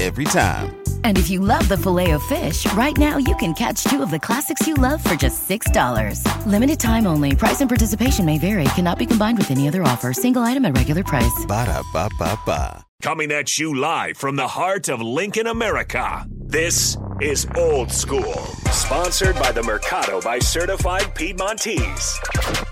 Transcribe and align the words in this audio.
Every 0.00 0.24
time. 0.24 0.82
And 1.04 1.18
if 1.18 1.28
you 1.28 1.40
love 1.40 1.68
the 1.68 1.76
Filet-O-Fish, 1.76 2.72
right 2.72 2.96
now 2.96 3.18
you 3.18 3.36
can 3.36 3.52
catch 3.52 3.84
two 3.84 4.02
of 4.02 4.10
the 4.10 4.18
classics 4.18 4.66
you 4.66 4.72
love 4.72 5.04
for 5.04 5.14
just 5.14 5.46
$6. 5.46 6.24
Limited 6.46 6.80
time 6.80 7.06
only. 7.06 7.36
Price 7.36 7.60
and 7.60 7.68
participation 7.68 8.24
may 8.24 8.38
vary. 8.38 8.64
Cannot 8.76 8.98
be 8.98 9.04
combined 9.04 9.36
with 9.36 9.50
any 9.50 9.68
other 9.68 9.82
offer. 9.82 10.14
Single 10.14 10.40
item 10.40 10.64
at 10.64 10.74
regular 10.74 11.04
price. 11.04 11.44
Ba 11.46 11.66
da 11.66 11.82
ba 11.92 12.08
ba 12.18 12.38
ba. 12.46 12.82
Coming 13.02 13.30
at 13.30 13.58
you 13.58 13.74
live 13.74 14.16
from 14.16 14.36
the 14.36 14.48
heart 14.48 14.88
of 14.88 15.02
Lincoln, 15.02 15.46
America. 15.46 16.24
This 16.46 16.96
is 17.20 17.46
Old 17.54 17.92
School, 17.92 18.34
sponsored 18.72 19.36
by 19.36 19.52
the 19.52 19.62
Mercado 19.62 20.22
by 20.22 20.38
Certified 20.38 21.14
Piedmontese. 21.14 22.18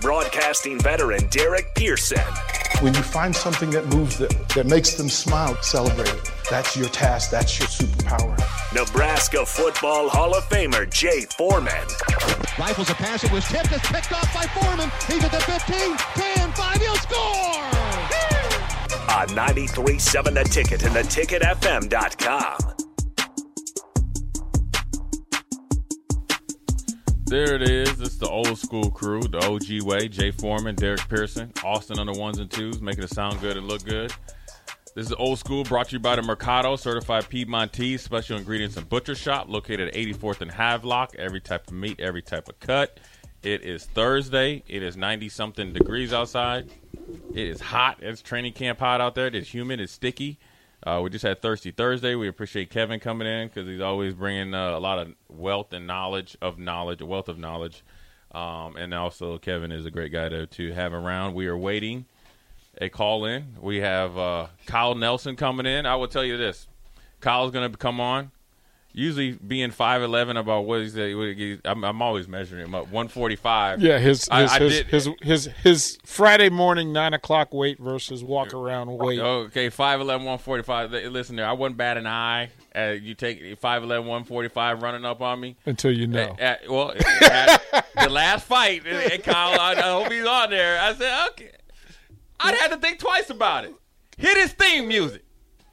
Broadcasting 0.00 0.80
veteran 0.80 1.28
Derek 1.28 1.74
Pearson. 1.74 2.32
When 2.80 2.94
you 2.94 3.02
find 3.02 3.36
something 3.36 3.68
that 3.72 3.86
moves 3.94 4.16
them, 4.16 4.30
that 4.54 4.66
makes 4.66 4.94
them 4.94 5.10
smile, 5.10 5.54
celebrate 5.62 6.08
it. 6.08 6.37
That's 6.50 6.74
your 6.76 6.88
task, 6.88 7.30
that's 7.30 7.58
your 7.58 7.68
superpower. 7.68 8.34
Nebraska 8.74 9.44
Football 9.44 10.08
Hall 10.08 10.34
of 10.34 10.44
Famer 10.48 10.90
Jay 10.90 11.26
Foreman. 11.36 11.86
Rifles 12.58 12.88
a 12.88 12.94
pass, 12.94 13.22
it 13.22 13.30
was 13.30 13.44
tipped, 13.46 13.70
it's 13.70 13.86
picked 13.92 14.12
off 14.12 14.32
by 14.32 14.46
Foreman. 14.46 14.90
He's 15.06 15.22
at 15.22 15.30
the 15.30 15.40
15, 15.40 15.96
10, 15.96 16.52
5, 16.52 16.76
he'll 16.80 16.94
score! 16.96 17.18
On 19.10 19.28
93.7 19.28 20.34
The 20.34 20.44
Ticket 20.44 20.82
and 20.84 20.94
theticketfm.com. 20.94 22.74
There 27.26 27.56
it 27.56 27.62
is. 27.62 28.00
It's 28.00 28.16
the 28.16 28.28
old 28.28 28.56
school 28.56 28.90
crew, 28.90 29.20
the 29.20 29.38
OG 29.44 29.86
way. 29.86 30.08
Jay 30.08 30.30
Foreman, 30.30 30.76
Derek 30.76 31.06
Pearson, 31.10 31.52
Austin 31.62 31.98
on 31.98 32.06
the 32.06 32.18
ones 32.18 32.38
and 32.38 32.50
twos, 32.50 32.80
making 32.80 33.04
it 33.04 33.10
sound 33.10 33.38
good 33.42 33.58
and 33.58 33.68
look 33.68 33.84
good. 33.84 34.14
This 34.98 35.06
is 35.06 35.12
old 35.16 35.38
school, 35.38 35.62
brought 35.62 35.90
to 35.90 35.92
you 35.92 36.00
by 36.00 36.16
the 36.16 36.22
Mercado, 36.22 36.74
certified 36.74 37.28
Piedmontese, 37.28 38.02
special 38.02 38.36
ingredients 38.36 38.76
and 38.76 38.88
butcher 38.88 39.14
shop, 39.14 39.48
located 39.48 39.90
at 39.90 39.94
84th 39.94 40.40
and 40.40 40.50
Havelock. 40.50 41.14
Every 41.16 41.40
type 41.40 41.68
of 41.68 41.72
meat, 41.72 42.00
every 42.00 42.20
type 42.20 42.48
of 42.48 42.58
cut. 42.58 42.98
It 43.44 43.62
is 43.62 43.86
Thursday. 43.86 44.64
It 44.66 44.82
is 44.82 44.96
90 44.96 45.28
something 45.28 45.72
degrees 45.72 46.12
outside. 46.12 46.72
It 47.32 47.46
is 47.46 47.60
hot. 47.60 47.98
It's 48.00 48.20
training 48.20 48.54
camp 48.54 48.80
hot 48.80 49.00
out 49.00 49.14
there. 49.14 49.28
It 49.28 49.36
is 49.36 49.54
humid. 49.54 49.78
It's 49.78 49.92
sticky. 49.92 50.40
Uh, 50.82 50.98
we 51.00 51.10
just 51.10 51.24
had 51.24 51.40
Thirsty 51.40 51.70
Thursday. 51.70 52.16
We 52.16 52.26
appreciate 52.26 52.70
Kevin 52.70 52.98
coming 52.98 53.28
in 53.28 53.46
because 53.46 53.68
he's 53.68 53.80
always 53.80 54.14
bringing 54.14 54.52
uh, 54.52 54.76
a 54.76 54.80
lot 54.80 54.98
of 54.98 55.14
wealth 55.28 55.72
and 55.72 55.86
knowledge 55.86 56.36
of 56.42 56.58
knowledge, 56.58 57.02
a 57.02 57.06
wealth 57.06 57.28
of 57.28 57.38
knowledge. 57.38 57.84
Um, 58.32 58.76
and 58.76 58.92
also, 58.92 59.38
Kevin 59.38 59.70
is 59.70 59.86
a 59.86 59.92
great 59.92 60.10
guy 60.10 60.28
to, 60.28 60.48
to 60.48 60.72
have 60.72 60.92
around. 60.92 61.34
We 61.34 61.46
are 61.46 61.56
waiting 61.56 62.06
a 62.80 62.88
call 62.88 63.24
in. 63.24 63.56
We 63.60 63.78
have 63.78 64.16
uh, 64.16 64.46
Kyle 64.66 64.94
Nelson 64.94 65.36
coming 65.36 65.66
in. 65.66 65.86
I 65.86 65.96
will 65.96 66.08
tell 66.08 66.24
you 66.24 66.36
this 66.36 66.66
Kyle's 67.20 67.50
going 67.50 67.70
to 67.70 67.76
come 67.76 68.00
on. 68.00 68.30
Usually 68.94 69.32
being 69.32 69.70
five 69.70 70.02
eleven, 70.02 70.36
about 70.36 70.64
what 70.64 70.80
is 70.80 70.94
that? 70.94 71.60
I'm, 71.66 71.84
I'm 71.84 72.02
always 72.02 72.26
measuring 72.26 72.64
him 72.64 72.74
up. 72.74 72.90
One 72.90 73.06
forty 73.06 73.36
five. 73.36 73.80
Yeah, 73.80 73.98
his 73.98 74.22
his, 74.22 74.28
I- 74.30 74.56
I 74.56 74.58
his, 74.58 74.72
did- 74.72 74.86
his 74.86 75.08
his 75.20 75.44
his 75.62 75.98
Friday 76.04 76.48
morning 76.48 76.92
nine 76.92 77.12
o'clock 77.14 77.52
weight 77.54 77.78
versus 77.78 78.24
walk 78.24 78.54
around 78.54 78.90
weight. 78.96 79.20
Okay, 79.20 79.68
5'11", 79.68 80.06
145. 80.06 80.90
Li- 80.90 81.08
Listen 81.08 81.36
there, 81.36 81.46
I 81.46 81.52
wouldn't 81.52 81.76
bat 81.76 81.96
an 81.96 82.06
eye. 82.08 82.48
Uh, 82.74 82.96
you 83.00 83.14
take 83.14 83.40
5'11", 83.60 83.88
145 83.88 84.82
running 84.82 85.04
up 85.04 85.20
on 85.20 85.38
me. 85.38 85.54
Until 85.66 85.92
you 85.92 86.06
know. 86.08 86.34
At- 86.38 86.62
at- 86.64 86.68
well, 86.70 86.92
at 87.30 87.84
the 88.02 88.08
last 88.10 88.46
fight, 88.46 88.84
and 88.86 89.22
Kyle, 89.22 89.60
I, 89.60 89.74
I 89.74 89.82
hope 89.92 90.10
he's 90.10 90.26
on 90.26 90.50
there. 90.50 90.80
I 90.80 90.94
said, 90.94 91.28
okay. 91.30 91.50
I'd 92.40 92.54
have 92.54 92.70
to 92.70 92.76
think 92.76 92.98
twice 92.98 93.30
about 93.30 93.64
it. 93.64 93.74
Hit 94.16 94.36
his 94.36 94.52
theme 94.52 94.88
music. 94.88 95.24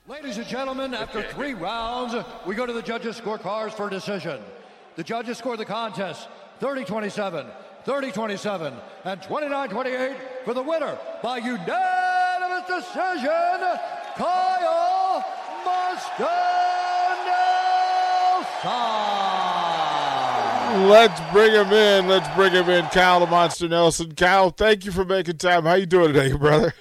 Ladies 0.08 0.38
and 0.38 0.46
gentlemen, 0.48 0.94
after 0.94 1.24
three 1.24 1.54
rounds, 1.54 2.16
we 2.46 2.54
go 2.56 2.66
to 2.66 2.74
the 2.74 2.82
judges' 2.82 3.20
scorecards 3.20 3.74
for 3.74 3.88
a 3.88 3.90
decision. 3.90 4.40
The 4.96 5.04
judges 5.04 5.38
score 5.38 5.58
the 5.58 5.66
contest 5.66 6.28
30 6.60 6.86
27, 6.86 7.48
30 7.86 8.12
27, 8.12 8.74
and 9.04 9.22
29 9.22 9.70
28 9.70 10.16
for 10.46 10.54
the 10.54 10.62
winner 10.62 10.98
by 11.24 11.38
unanimous 11.38 12.68
decision, 12.68 13.80
Kyle 14.16 15.26
Nelson. 17.26 18.95
Let's 20.76 21.22
bring 21.32 21.54
him 21.54 21.72
in. 21.72 22.08
Let's 22.10 22.28
bring 22.36 22.52
him 22.52 22.70
in. 22.70 22.86
Kyle 22.88 23.22
the 23.22 23.28
Monster 23.28 23.70
Nelson. 23.70 24.14
Kyle, 24.14 24.50
thank 24.50 24.84
you 24.84 24.92
for 24.92 25.06
making 25.06 25.38
time. 25.38 25.64
How 25.64 25.76
you 25.76 25.86
doing 25.86 26.12
today, 26.12 26.32
brother? 26.38 26.74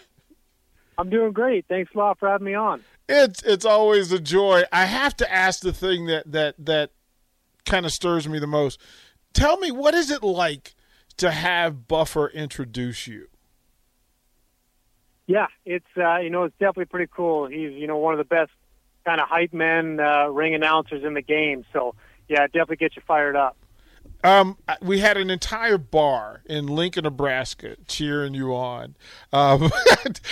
I'm 0.99 1.09
doing 1.11 1.33
great. 1.33 1.67
Thanks 1.69 1.93
a 1.95 1.99
lot 1.99 2.19
for 2.19 2.29
having 2.29 2.45
me 2.45 2.55
on. 2.55 2.83
It's 3.09 3.41
it's 3.45 3.65
always 3.65 4.11
a 4.11 4.19
joy. 4.19 4.65
I 4.73 4.87
have 4.87 5.17
to 5.19 5.33
ask 5.33 5.61
the 5.61 5.73
thing 5.73 6.07
that 6.07 6.31
that 6.33 6.57
that 6.59 6.91
kind 7.65 7.87
of 7.87 7.93
stirs 7.93 8.29
me 8.29 8.41
the 8.41 8.49
most. 8.49 8.81
Tell 9.33 9.59
me, 9.59 9.71
what 9.71 9.95
is 9.95 10.11
it 10.11 10.25
like 10.25 10.75
to 11.19 11.31
have 11.31 11.87
Buffer 11.87 12.29
introduce 12.29 13.07
you? 13.07 13.29
Yeah, 15.29 15.47
it's 15.65 15.87
uh, 15.97 16.19
you 16.19 16.31
know 16.31 16.45
it's 16.45 16.57
definitely 16.59 16.87
pretty 16.87 17.11
cool. 17.15 17.47
He's 17.47 17.73
you 17.73 17.87
know 17.87 17.99
one 17.99 18.13
of 18.13 18.19
the 18.19 18.25
best 18.25 18.51
kind 19.05 19.21
of 19.21 19.29
hype 19.29 19.53
men, 19.53 20.01
uh, 20.01 20.27
ring 20.27 20.55
announcers 20.55 21.05
in 21.05 21.15
the 21.15 21.23
game. 21.23 21.65
So 21.73 21.95
yeah, 22.29 22.43
it 22.45 22.53
definitely 22.53 22.77
gets 22.77 22.97
you 22.97 23.03
fired 23.07 23.37
up. 23.37 23.57
Um, 24.25 24.57
we 24.81 25.01
had 25.01 25.19
an 25.19 25.29
entire 25.29 25.77
bar 25.77 26.43
in 26.47 26.67
Lincoln, 26.67 27.05
Nebraska, 27.05 27.77
cheering 27.87 28.33
you 28.33 28.55
on. 28.55 28.97
Um, 29.35 29.71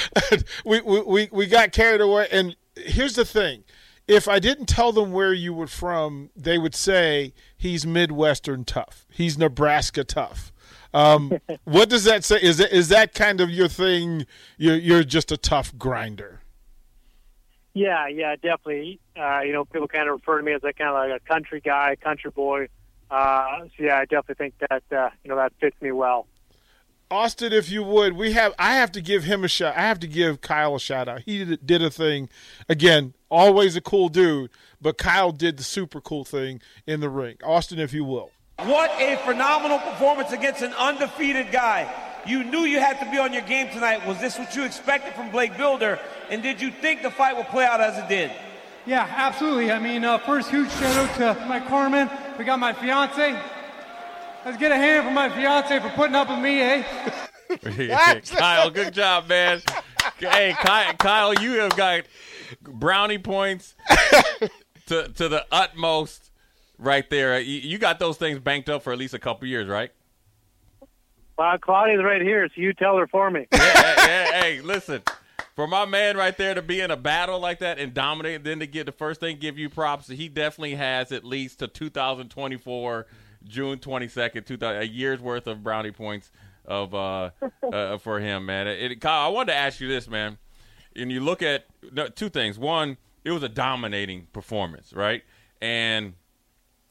we, 0.65 0.81
we 0.81 1.29
we 1.31 1.47
got 1.47 1.73
carried 1.73 2.01
away, 2.01 2.27
and 2.33 2.57
here's 2.75 3.17
the 3.17 3.27
thing: 3.27 3.65
if 4.09 4.29
I 4.29 4.39
didn't 4.39 4.67
tell 4.67 4.93
them 4.93 5.13
where 5.13 5.35
you 5.35 5.53
were 5.53 5.67
from, 5.67 6.31
they 6.35 6.57
would 6.57 6.75
say 6.75 7.35
he's 7.55 7.87
Midwestern 7.87 8.65
tough. 8.65 9.07
He's 9.11 9.37
Nebraska 9.37 10.05
tough. 10.05 10.53
Um, 10.95 11.39
what 11.65 11.91
does 11.91 12.05
that 12.05 12.25
say? 12.25 12.41
Is 12.41 12.57
that 12.57 12.75
is 12.75 12.89
that 12.89 13.13
kind 13.13 13.43
of 13.43 13.51
your 13.51 13.69
thing? 13.69 14.27
You're 14.57 14.77
you're 14.77 15.05
just 15.05 15.31
a 15.31 15.37
tough 15.37 15.77
grinder. 15.77 16.41
Yeah, 17.75 18.07
yeah, 18.09 18.37
definitely. 18.37 19.01
Uh, 19.19 19.41
you 19.41 19.53
know, 19.53 19.67
people 19.67 19.89
kind 19.89 20.09
of 20.09 20.15
refer 20.15 20.39
to 20.39 20.45
me 20.45 20.53
as 20.53 20.63
a 20.65 20.73
kind 20.73 20.91
of 20.91 20.95
like 20.95 21.21
a 21.21 21.29
country 21.29 21.61
guy, 21.61 21.97
country 21.97 22.31
boy. 22.31 22.69
Uh, 23.13 23.65
so 23.77 23.85
yeah, 23.85 23.99
I 23.99 24.07
definitely 24.07 24.37
think 24.37 24.55
that 24.71 24.83
uh, 24.91 25.11
you 25.23 25.29
know 25.29 25.37
that 25.37 25.53
fits 25.61 25.77
me 25.83 25.93
well. 25.93 26.27
Austin, 27.11 27.53
if 27.53 27.71
you 27.71 27.83
would, 27.83 28.15
we 28.15 28.33
have. 28.33 28.55
I 28.59 28.77
have 28.77 28.91
to 28.93 29.03
give 29.03 29.25
him 29.25 29.45
a 29.45 29.49
shout. 29.49 29.77
I 29.77 29.83
have 29.83 30.01
to 30.01 30.07
give 30.07 30.41
Kyle 30.41 30.77
a 30.77 30.81
shout 30.81 31.09
out. 31.09 31.21
He 31.27 31.45
did, 31.45 31.67
did 31.67 31.83
a 31.83 31.91
thing. 31.91 32.31
Again, 32.71 33.13
always 33.29 33.77
a 33.77 33.83
cool 33.83 34.09
dude, 34.09 34.51
but 34.81 34.97
Kyle 34.97 35.31
did 35.31 35.59
the 35.59 35.63
super 35.63 36.01
cool 36.01 36.25
thing 36.25 36.63
in 36.87 37.01
the 37.01 37.11
ring. 37.11 37.37
Austin, 37.45 37.79
if 37.79 37.93
you 37.93 38.03
will. 38.03 38.31
What 38.61 38.91
a 38.99 39.17
phenomenal 39.27 39.79
performance 39.79 40.33
against 40.33 40.63
an 40.63 40.73
undefeated 40.73 41.53
guy. 41.53 41.93
You 42.25 42.45
knew 42.45 42.61
you 42.61 42.81
had 42.81 42.99
to 43.01 43.11
be 43.11 43.19
on 43.19 43.35
your 43.35 43.43
game 43.43 43.69
tonight. 43.73 44.07
Was 44.07 44.21
this 44.21 44.39
what 44.39 44.57
you 44.57 44.65
expected 44.65 45.13
from 45.15 45.31
Blake 45.31 45.57
Bilder? 45.59 45.99
And 46.31 46.43
did 46.43 46.63
you 46.63 46.71
think 46.71 47.03
the 47.03 47.11
fight 47.11 47.37
would 47.37 47.49
play 47.49 47.67
out 47.67 47.83
as 47.83 47.99
it 47.99 48.09
did? 48.09 48.31
Yeah, 48.85 49.09
absolutely. 49.17 49.71
I 49.71 49.79
mean, 49.79 50.05
uh, 50.05 50.19
first 50.19 50.51
huge 50.51 50.71
shout 50.73 50.97
out 50.97 51.17
to 51.17 51.47
my 51.47 51.61
Carmen. 51.61 52.11
We 52.39 52.45
got 52.45 52.59
my 52.59 52.73
fiance. 52.73 53.39
Let's 54.45 54.57
get 54.59 54.73
a 54.73 54.77
hand 54.77 55.07
for 55.07 55.13
my 55.13 55.29
fiance 55.29 55.79
for 55.79 55.89
putting 55.91 56.17
up 56.17 56.29
with 56.29 56.41
me, 56.41 56.61
eh? 56.61 56.83
Kyle, 58.25 58.71
good 58.71 58.93
job, 58.93 59.29
man. 59.29 59.63
Hey, 60.19 60.55
Kyle, 60.59 60.95
Kyle, 60.95 61.35
you 61.35 61.61
have 61.61 61.77
got 61.77 62.05
brownie 62.61 63.19
points 63.19 63.77
to 64.87 65.09
to 65.09 65.29
the 65.29 65.47
utmost 65.53 66.33
right 66.79 67.09
there. 67.09 67.39
You, 67.39 67.61
you 67.61 67.79
got 67.79 68.01
those 68.01 68.17
things 68.17 68.41
banked 68.41 68.69
up 68.69 68.83
for 68.83 68.93
at 68.93 68.99
least 68.99 69.15
a 69.15 69.19
couple 69.19 69.47
years, 69.47 69.69
right? 69.69 69.93
Well, 71.39 71.57
Claudia's 71.59 72.03
right 72.03 72.21
here, 72.21 72.49
so 72.49 72.61
you 72.61 72.73
tell 72.73 72.97
her 72.97 73.07
for 73.07 73.31
me. 73.31 73.47
Yeah, 73.53 73.59
yeah, 73.59 74.07
yeah, 74.07 74.41
hey, 74.43 74.61
listen. 74.61 75.03
For 75.55 75.67
my 75.67 75.85
man 75.85 76.17
right 76.17 76.37
there 76.37 76.55
to 76.55 76.63
be 76.63 76.81
in 76.81 76.91
a 76.91 76.97
battle 76.97 77.39
like 77.39 77.59
that 77.59 77.79
and 77.79 77.93
dominate, 77.93 78.43
then 78.43 78.61
to 78.61 78.67
get 78.67 78.87
the 78.87 78.93
first 78.93 79.21
thing, 79.21 79.37
give 79.39 79.59
you 79.59 79.69
props. 79.69 80.09
He 80.09 80.29
definitely 80.29 80.77
has 80.77 81.13
at 81.13 81.25
least 81.25 81.59
to 81.59 81.69
2024, 81.69 83.07
June 83.45 83.79
22nd, 83.79 84.47
2000, 84.47 84.83
a 84.83 84.85
year's 84.85 85.21
worth 85.21 85.47
of 85.47 85.63
brownie 85.63 85.91
points 85.91 86.31
of 86.65 86.95
uh, 86.95 87.31
uh 87.71 87.99
for 87.99 88.21
him, 88.21 88.47
man. 88.47 88.67
It, 88.67 89.01
Kyle, 89.01 89.27
I 89.27 89.29
wanted 89.29 89.53
to 89.53 89.59
ask 89.59 89.81
you 89.81 89.89
this, 89.89 90.09
man. 90.09 90.39
And 90.97 91.13
you 91.13 91.21
look 91.21 91.43
at 91.43 91.67
no, 91.91 92.09
two 92.09 92.29
things. 92.31 92.59
One, 92.59 92.97
it 93.25 93.31
was 93.31 93.43
a 93.43 93.49
dominating 93.49 94.29
performance, 94.33 94.93
right? 94.93 95.23
And 95.61 96.15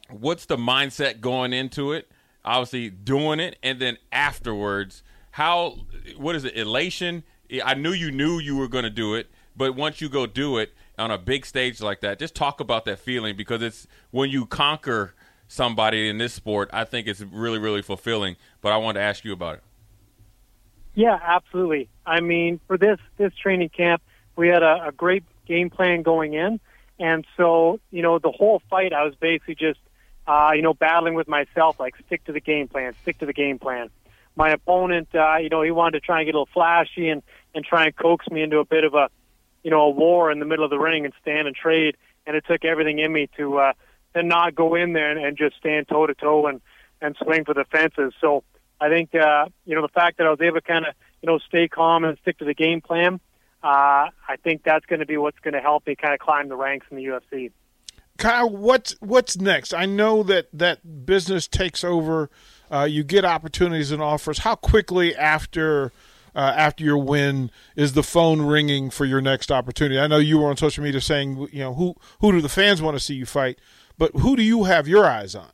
what's 0.10 0.46
the 0.46 0.58
mindset 0.58 1.20
going 1.20 1.54
into 1.54 1.94
it? 1.94 2.12
Obviously, 2.44 2.90
doing 2.90 3.40
it, 3.40 3.58
and 3.62 3.80
then 3.80 3.98
afterwards, 4.12 5.04
how? 5.32 5.78
What 6.18 6.36
is 6.36 6.44
it? 6.44 6.56
Elation. 6.56 7.24
I 7.64 7.74
knew 7.74 7.92
you 7.92 8.12
knew 8.12 8.40
you 8.40 8.56
were 8.56 8.68
going 8.68 8.84
to 8.84 8.90
do 8.90 9.16
it, 9.16 9.30
but 9.56 9.76
once 9.76 10.02
you 10.02 10.10
go 10.10 10.26
do 10.26 10.58
it 10.58 10.74
on 10.98 11.12
a 11.12 11.18
big 11.18 11.46
stage 11.46 11.82
like 11.82 12.02
that, 12.02 12.20
just 12.20 12.36
talk 12.36 12.60
about 12.60 12.86
that 12.86 13.00
feeling 13.00 13.36
because 13.36 13.62
it's 13.62 13.88
when 14.12 14.30
you 14.30 14.46
conquer 14.46 15.14
somebody 15.52 16.08
in 16.08 16.18
this 16.18 16.34
sport. 16.34 16.70
I 16.72 16.86
think 16.86 17.08
it's 17.08 17.22
really, 17.22 17.60
really 17.60 17.82
fulfilling. 17.82 18.38
But 18.62 18.72
I 18.72 18.78
wanted 18.78 19.00
to 19.00 19.06
ask 19.06 19.26
you 19.26 19.34
about 19.34 19.56
it. 19.56 19.64
Yeah, 20.94 21.20
absolutely. 21.22 21.90
I 22.06 22.22
mean, 22.22 22.60
for 22.68 22.78
this 22.78 23.00
this 23.18 23.34
training 23.36 23.70
camp, 23.70 24.02
we 24.36 24.48
had 24.48 24.64
a, 24.64 24.88
a 24.88 24.92
great 24.92 25.24
game 25.46 25.70
plan 25.70 26.02
going 26.02 26.34
in, 26.34 26.60
and 27.00 27.26
so 27.38 27.80
you 27.92 28.02
know 28.02 28.20
the 28.20 28.32
whole 28.32 28.62
fight, 28.70 28.94
I 28.94 29.04
was 29.04 29.16
basically 29.16 29.56
just 29.56 29.80
uh, 30.28 30.52
you 30.54 30.62
know 30.62 30.74
battling 30.74 31.14
with 31.14 31.28
myself, 31.28 31.80
like 31.80 31.96
stick 32.06 32.24
to 32.26 32.34
the 32.34 32.42
game 32.42 32.68
plan, 32.68 32.94
stick 33.04 33.20
to 33.20 33.26
the 33.26 33.34
game 33.34 33.58
plan. 33.60 33.90
My 34.36 34.52
opponent, 34.52 35.10
uh, 35.14 35.38
you 35.38 35.50
know, 35.50 35.62
he 35.62 35.72
wanted 35.72 36.00
to 36.00 36.06
try 36.06 36.20
and 36.20 36.26
get 36.26 36.36
a 36.36 36.40
little 36.40 36.50
flashy 36.54 37.10
and 37.10 37.22
and 37.54 37.66
try 37.66 37.86
and 37.86 37.96
coax 37.96 38.30
me 38.30 38.42
into 38.42 38.60
a 38.60 38.66
bit 38.66 38.84
of 38.84 38.94
a 38.94 39.10
you 39.64 39.72
know 39.72 39.82
a 39.82 39.90
war 39.90 40.32
in 40.32 40.40
the 40.40 40.46
middle 40.46 40.64
of 40.64 40.72
the 40.72 40.80
ring 40.80 41.06
and 41.06 41.14
stand 41.22 41.48
and 41.48 41.56
trade, 41.56 41.98
and 42.26 42.36
it 42.36 42.46
took 42.48 42.64
everything 42.64 43.00
in 43.00 43.12
me 43.12 43.30
to 43.38 43.58
uh, 43.60 43.74
to 44.16 44.24
not 44.24 44.56
go 44.56 44.76
in 44.76 44.94
there 44.94 45.12
and, 45.12 45.24
and 45.24 45.38
just 45.38 45.58
stand 45.58 45.88
toe 45.88 46.08
to 46.08 46.14
toe 46.14 46.48
and 46.48 46.62
and 47.02 47.16
swing 47.22 47.46
for 47.46 47.54
the 47.54 47.66
fences. 47.66 48.14
So 48.22 48.44
I 48.80 48.90
think 48.90 49.14
uh, 49.16 49.46
you 49.66 49.76
know 49.76 49.82
the 49.82 49.94
fact 49.94 50.18
that 50.18 50.28
I 50.28 50.30
was 50.30 50.42
able 50.42 50.56
to 50.56 50.62
kind 50.62 50.86
of 50.86 50.94
you 51.22 51.28
know 51.28 51.40
stay 51.40 51.68
calm 51.68 52.04
and 52.04 52.18
stick 52.22 52.38
to 52.40 52.46
the 52.46 52.54
game 52.54 52.82
plan. 52.82 53.20
Uh, 53.64 54.10
I 54.28 54.38
think 54.44 54.64
that's 54.64 54.86
going 54.88 55.02
to 55.02 55.06
be 55.06 55.18
what's 55.18 55.38
going 55.40 55.54
to 55.54 55.60
help 55.60 55.86
me 55.86 55.96
kind 55.96 56.16
of 56.16 56.20
climb 56.20 56.50
the 56.50 56.56
ranks 56.56 56.88
in 56.90 56.98
the 56.98 57.04
UFC. 57.04 57.52
Kyle, 58.18 58.50
what's 58.50 58.96
what's 59.00 59.38
next? 59.38 59.74
I 59.74 59.86
know 59.86 60.24
that 60.24 60.48
that 60.54 61.06
business 61.06 61.48
takes 61.48 61.84
over. 61.84 62.30
Uh, 62.72 62.84
you 62.84 63.04
get 63.04 63.26
opportunities 63.26 63.92
and 63.92 64.02
offers. 64.02 64.40
How 64.40 64.56
quickly 64.56 65.16
after 65.16 65.92
uh, 66.34 66.54
after 66.56 66.84
your 66.84 66.98
win 66.98 67.52
is 67.76 67.94
the 67.94 68.04
phone 68.04 68.42
ringing 68.42 68.90
for 68.90 69.04
your 69.04 69.20
next 69.20 69.52
opportunity? 69.52 70.00
I 70.00 70.08
know 70.08 70.18
you 70.18 70.40
were 70.40 70.50
on 70.50 70.56
social 70.58 70.84
media 70.84 71.02
saying, 71.02 71.50
you 71.52 71.60
know, 71.60 71.74
who 71.74 71.96
who 72.22 72.32
do 72.32 72.42
the 72.42 72.50
fans 72.50 72.82
want 72.82 72.96
to 72.96 73.04
see 73.04 73.16
you 73.16 73.26
fight, 73.26 73.60
but 73.98 74.16
who 74.16 74.36
do 74.36 74.44
you 74.44 74.64
have 74.64 74.88
your 74.88 75.06
eyes 75.06 75.36
on? 75.36 75.50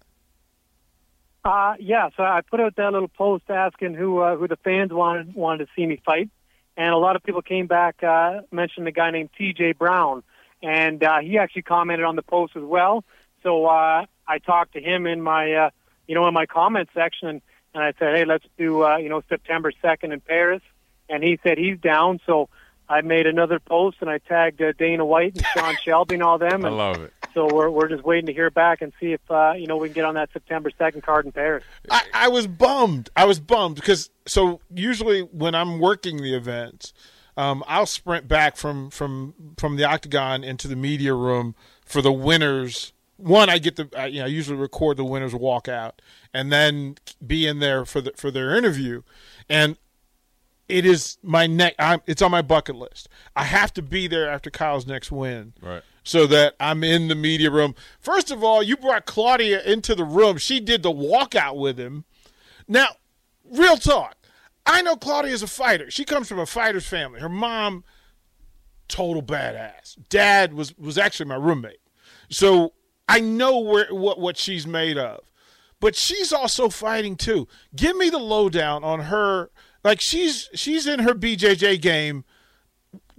Uh, 1.43 1.75
yeah, 1.79 2.09
so 2.17 2.23
I 2.23 2.41
put 2.41 2.59
out 2.59 2.75
that 2.75 2.91
little 2.91 3.07
post 3.07 3.45
asking 3.49 3.93
who 3.93 4.19
uh, 4.19 4.35
who 4.35 4.47
the 4.47 4.57
fans 4.57 4.91
wanted 4.91 5.33
wanted 5.33 5.65
to 5.65 5.71
see 5.75 5.85
me 5.85 5.99
fight, 6.05 6.29
and 6.75 6.93
a 6.93 6.97
lot 6.97 7.15
of 7.15 7.23
people 7.23 7.41
came 7.41 7.67
back 7.67 8.03
uh, 8.03 8.41
mentioned 8.51 8.87
a 8.87 8.91
guy 8.91 9.11
named 9.11 9.29
T.J. 9.37 9.71
Brown, 9.73 10.23
and 10.61 11.01
uh, 11.03 11.19
he 11.19 11.37
actually 11.37 11.61
commented 11.61 12.05
on 12.05 12.15
the 12.15 12.21
post 12.21 12.55
as 12.55 12.63
well. 12.63 13.03
So 13.43 13.65
uh, 13.65 14.05
I 14.27 14.39
talked 14.39 14.73
to 14.73 14.81
him 14.81 15.07
in 15.07 15.21
my 15.21 15.53
uh, 15.53 15.69
you 16.07 16.15
know 16.15 16.27
in 16.27 16.33
my 16.33 16.45
comment 16.45 16.89
section, 16.93 17.27
and, 17.27 17.41
and 17.73 17.83
I 17.83 17.93
said, 17.99 18.15
hey, 18.15 18.25
let's 18.25 18.45
do 18.57 18.83
uh, 18.83 18.97
you 18.97 19.09
know 19.09 19.21
September 19.29 19.71
second 19.81 20.11
in 20.11 20.21
Paris, 20.21 20.61
and 21.09 21.23
he 21.23 21.39
said 21.43 21.57
he's 21.57 21.79
down. 21.79 22.19
So 22.25 22.49
I 22.89 23.01
made 23.01 23.27
another 23.27 23.59
post 23.59 23.97
and 24.01 24.09
I 24.09 24.19
tagged 24.19 24.61
uh, 24.61 24.71
Dana 24.77 25.05
White 25.05 25.35
and 25.35 25.45
Sean 25.53 25.75
Shelby 25.83 26.15
and 26.15 26.23
all 26.23 26.37
them. 26.37 26.65
And, 26.65 26.67
I 26.67 26.69
love 26.69 27.01
it. 27.01 27.13
So 27.33 27.53
we're 27.53 27.69
we're 27.69 27.89
just 27.89 28.03
waiting 28.03 28.25
to 28.27 28.33
hear 28.33 28.49
back 28.49 28.81
and 28.81 28.93
see 28.99 29.13
if 29.13 29.21
uh, 29.29 29.53
you 29.55 29.67
know 29.67 29.77
we 29.77 29.89
can 29.89 29.95
get 29.95 30.05
on 30.05 30.15
that 30.15 30.29
September 30.33 30.71
second 30.77 31.03
card 31.03 31.25
in 31.25 31.31
Paris. 31.31 31.63
I, 31.89 32.01
I 32.13 32.27
was 32.29 32.47
bummed. 32.47 33.09
I 33.15 33.25
was 33.25 33.39
bummed 33.39 33.75
because 33.75 34.09
so 34.25 34.59
usually 34.73 35.21
when 35.21 35.53
I'm 35.53 35.79
working 35.79 36.17
the 36.17 36.33
events, 36.33 36.93
um, 37.35 37.63
I'll 37.67 37.85
sprint 37.85 38.27
back 38.27 38.57
from 38.57 38.89
from 38.89 39.53
from 39.57 39.75
the 39.75 39.83
octagon 39.83 40.43
into 40.43 40.67
the 40.67 40.75
media 40.75 41.13
room 41.13 41.53
for 41.85 42.01
the 42.01 42.13
winners. 42.13 42.93
One, 43.17 43.49
I 43.49 43.57
get 43.57 43.75
the 43.75 43.89
I, 43.97 44.07
you 44.07 44.19
know 44.19 44.25
I 44.25 44.29
usually 44.29 44.57
record 44.57 44.97
the 44.97 45.05
winners 45.05 45.33
walk 45.33 45.67
out 45.67 46.01
and 46.33 46.51
then 46.51 46.95
be 47.25 47.47
in 47.47 47.59
there 47.59 47.85
for 47.85 48.01
the 48.01 48.13
for 48.15 48.31
their 48.31 48.55
interview, 48.55 49.01
and 49.49 49.77
it 50.69 50.85
is 50.85 51.17
my 51.23 51.47
neck. 51.47 51.75
It's 52.05 52.21
on 52.21 52.31
my 52.31 52.41
bucket 52.41 52.75
list. 52.75 53.09
I 53.35 53.43
have 53.43 53.73
to 53.73 53.81
be 53.81 54.07
there 54.07 54.29
after 54.29 54.49
Kyle's 54.49 54.85
next 54.85 55.11
win. 55.11 55.53
Right 55.61 55.83
so 56.07 56.25
that 56.25 56.55
I'm 56.57 56.85
in 56.85 57.09
the 57.09 57.15
media 57.15 57.51
room. 57.51 57.75
First 57.99 58.31
of 58.31 58.41
all, 58.41 58.63
you 58.63 58.77
brought 58.77 59.05
Claudia 59.05 59.61
into 59.63 59.93
the 59.93 60.05
room. 60.05 60.37
She 60.37 60.61
did 60.61 60.81
the 60.81 60.91
walkout 60.91 61.57
with 61.57 61.77
him. 61.77 62.05
Now, 62.65 62.87
real 63.43 63.75
talk. 63.75 64.15
I 64.65 64.81
know 64.81 64.95
Claudia 64.95 65.33
is 65.33 65.43
a 65.43 65.47
fighter. 65.47 65.91
She 65.91 66.05
comes 66.05 66.29
from 66.29 66.39
a 66.39 66.45
fighter's 66.45 66.87
family. 66.87 67.19
Her 67.19 67.27
mom, 67.27 67.83
total 68.87 69.21
badass. 69.21 69.97
Dad 70.07 70.53
was 70.53 70.77
was 70.77 70.97
actually 70.97 71.25
my 71.25 71.35
roommate. 71.35 71.81
So 72.29 72.71
I 73.07 73.19
know 73.19 73.59
where 73.59 73.93
what 73.93 74.19
what 74.19 74.37
she's 74.37 74.67
made 74.67 74.97
of. 74.97 75.21
But 75.79 75.95
she's 75.95 76.33
also 76.33 76.69
fighting 76.69 77.15
too. 77.15 77.47
Give 77.75 77.95
me 77.95 78.09
the 78.09 78.17
lowdown 78.17 78.83
on 78.83 79.01
her. 79.01 79.49
Like 79.83 80.01
she's 80.01 80.49
she's 80.53 80.87
in 80.87 80.99
her 80.99 81.13
BJJ 81.13 81.81
game. 81.81 82.25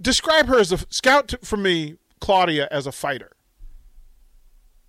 Describe 0.01 0.47
her 0.47 0.59
as 0.59 0.71
a 0.71 0.77
scout 0.89 1.33
for 1.41 1.57
me 1.57 1.97
Claudia 2.19 2.67
as 2.71 2.87
a 2.87 2.91
fighter? 2.91 3.31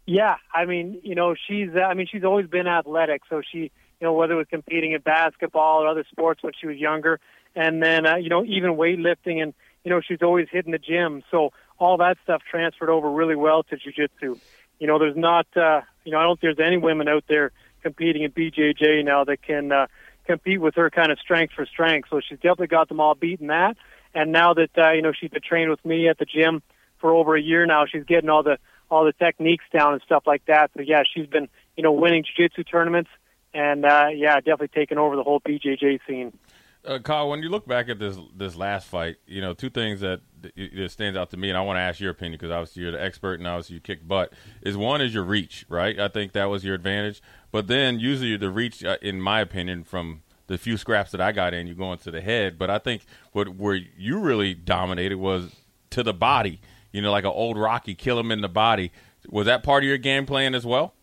Yeah, 0.06 0.36
I 0.52 0.64
mean, 0.64 1.00
you 1.04 1.14
know, 1.14 1.34
she's 1.34 1.68
uh, 1.74 1.80
I 1.80 1.94
mean, 1.94 2.06
she's 2.10 2.24
always 2.24 2.46
been 2.46 2.66
athletic, 2.66 3.22
so 3.28 3.42
she, 3.52 3.58
you 3.58 3.70
know, 4.00 4.12
whether 4.12 4.34
it 4.34 4.36
was 4.36 4.46
competing 4.50 4.92
in 4.92 5.00
basketball 5.00 5.82
or 5.82 5.86
other 5.88 6.04
sports 6.10 6.42
when 6.42 6.52
she 6.60 6.66
was 6.66 6.78
younger, 6.78 7.20
and 7.54 7.82
then 7.82 8.06
uh, 8.06 8.16
you 8.16 8.28
know, 8.28 8.44
even 8.44 8.72
weightlifting 8.72 9.40
and 9.42 9.54
you 9.84 9.90
know, 9.90 10.00
she's 10.00 10.20
always 10.22 10.48
hitting 10.50 10.72
the 10.72 10.78
gym. 10.78 11.22
So 11.30 11.50
all 11.78 11.96
that 11.98 12.18
stuff 12.22 12.42
transferred 12.50 12.90
over 12.90 13.10
really 13.10 13.36
well 13.36 13.62
to 13.62 13.76
jiu-jitsu. 13.76 14.36
You 14.80 14.88
know, 14.88 14.98
there's 14.98 15.16
not 15.16 15.46
uh, 15.56 15.82
you 16.04 16.10
know, 16.10 16.18
I 16.18 16.24
don't 16.24 16.40
think 16.40 16.56
there's 16.56 16.66
any 16.66 16.78
women 16.78 17.06
out 17.06 17.24
there 17.28 17.52
competing 17.82 18.22
in 18.22 18.32
BJJ 18.32 19.04
now 19.04 19.22
that 19.24 19.42
can 19.42 19.70
uh, 19.70 19.86
compete 20.26 20.60
with 20.60 20.74
her 20.74 20.90
kind 20.90 21.12
of 21.12 21.18
strength 21.20 21.54
for 21.54 21.64
strength. 21.66 22.08
So 22.10 22.20
she's 22.20 22.38
definitely 22.38 22.66
got 22.66 22.88
them 22.88 23.00
all 23.00 23.14
beaten 23.14 23.46
that. 23.46 23.76
And 24.12 24.32
now 24.32 24.54
that 24.54 24.70
uh, 24.76 24.90
you 24.90 25.02
know 25.02 25.12
she's 25.12 25.30
been 25.30 25.42
trained 25.42 25.70
with 25.70 25.84
me 25.84 26.08
at 26.08 26.18
the 26.18 26.24
gym, 26.24 26.62
for 27.00 27.12
over 27.12 27.34
a 27.34 27.40
year 27.40 27.66
now. 27.66 27.86
She's 27.86 28.04
getting 28.04 28.30
all 28.30 28.42
the 28.42 28.58
all 28.90 29.04
the 29.04 29.12
techniques 29.12 29.64
down 29.72 29.94
and 29.94 30.02
stuff 30.02 30.24
like 30.26 30.44
that. 30.46 30.70
So 30.76 30.82
yeah, 30.82 31.02
she's 31.12 31.26
been 31.26 31.48
you 31.76 31.82
know 31.82 31.92
winning 31.92 32.24
jiu-jitsu 32.24 32.64
tournaments 32.64 33.10
and 33.52 33.84
uh, 33.84 34.08
yeah, 34.14 34.36
definitely 34.36 34.68
taking 34.68 34.98
over 34.98 35.16
the 35.16 35.22
whole 35.22 35.40
BJJ 35.40 36.00
scene. 36.06 36.36
Uh, 36.84 36.98
Kyle, 36.98 37.28
when 37.28 37.42
you 37.42 37.50
look 37.50 37.66
back 37.66 37.88
at 37.88 37.98
this 37.98 38.16
this 38.34 38.56
last 38.56 38.86
fight, 38.86 39.16
you 39.26 39.40
know 39.40 39.52
two 39.52 39.68
things 39.70 40.00
that, 40.00 40.20
that 40.40 40.90
stands 40.90 41.18
out 41.18 41.30
to 41.30 41.36
me, 41.36 41.50
and 41.50 41.58
I 41.58 41.60
want 41.60 41.76
to 41.76 41.80
ask 41.80 42.00
your 42.00 42.10
opinion 42.10 42.38
because 42.38 42.50
obviously 42.50 42.82
you're 42.82 42.92
the 42.92 43.02
expert 43.02 43.38
and 43.38 43.46
obviously 43.46 43.74
you 43.74 43.80
kick 43.80 44.06
butt. 44.06 44.32
Is 44.62 44.76
one 44.76 45.00
is 45.00 45.12
your 45.12 45.24
reach, 45.24 45.66
right? 45.68 45.98
I 46.00 46.08
think 46.08 46.32
that 46.32 46.46
was 46.46 46.64
your 46.64 46.74
advantage, 46.74 47.20
but 47.52 47.66
then 47.66 48.00
usually 48.00 48.36
the 48.36 48.50
reach, 48.50 48.82
uh, 48.82 48.96
in 49.02 49.20
my 49.20 49.40
opinion, 49.40 49.84
from 49.84 50.22
the 50.46 50.56
few 50.56 50.76
scraps 50.76 51.10
that 51.12 51.20
I 51.20 51.32
got 51.32 51.52
in, 51.52 51.66
you 51.66 51.74
go 51.74 51.92
into 51.92 52.10
the 52.10 52.22
head. 52.22 52.58
But 52.58 52.70
I 52.70 52.78
think 52.78 53.02
what 53.32 53.56
where 53.56 53.74
you 53.74 54.18
really 54.18 54.54
dominated 54.54 55.16
was 55.16 55.54
to 55.90 56.02
the 56.02 56.14
body 56.14 56.60
you 56.92 57.02
know, 57.02 57.10
like 57.10 57.24
an 57.24 57.30
old 57.30 57.58
Rocky, 57.58 57.94
kill 57.94 58.18
him 58.18 58.30
in 58.30 58.40
the 58.40 58.48
body. 58.48 58.92
Was 59.28 59.46
that 59.46 59.62
part 59.62 59.82
of 59.82 59.88
your 59.88 59.98
game 59.98 60.26
plan 60.26 60.54
as 60.54 60.66
well? 60.66 60.94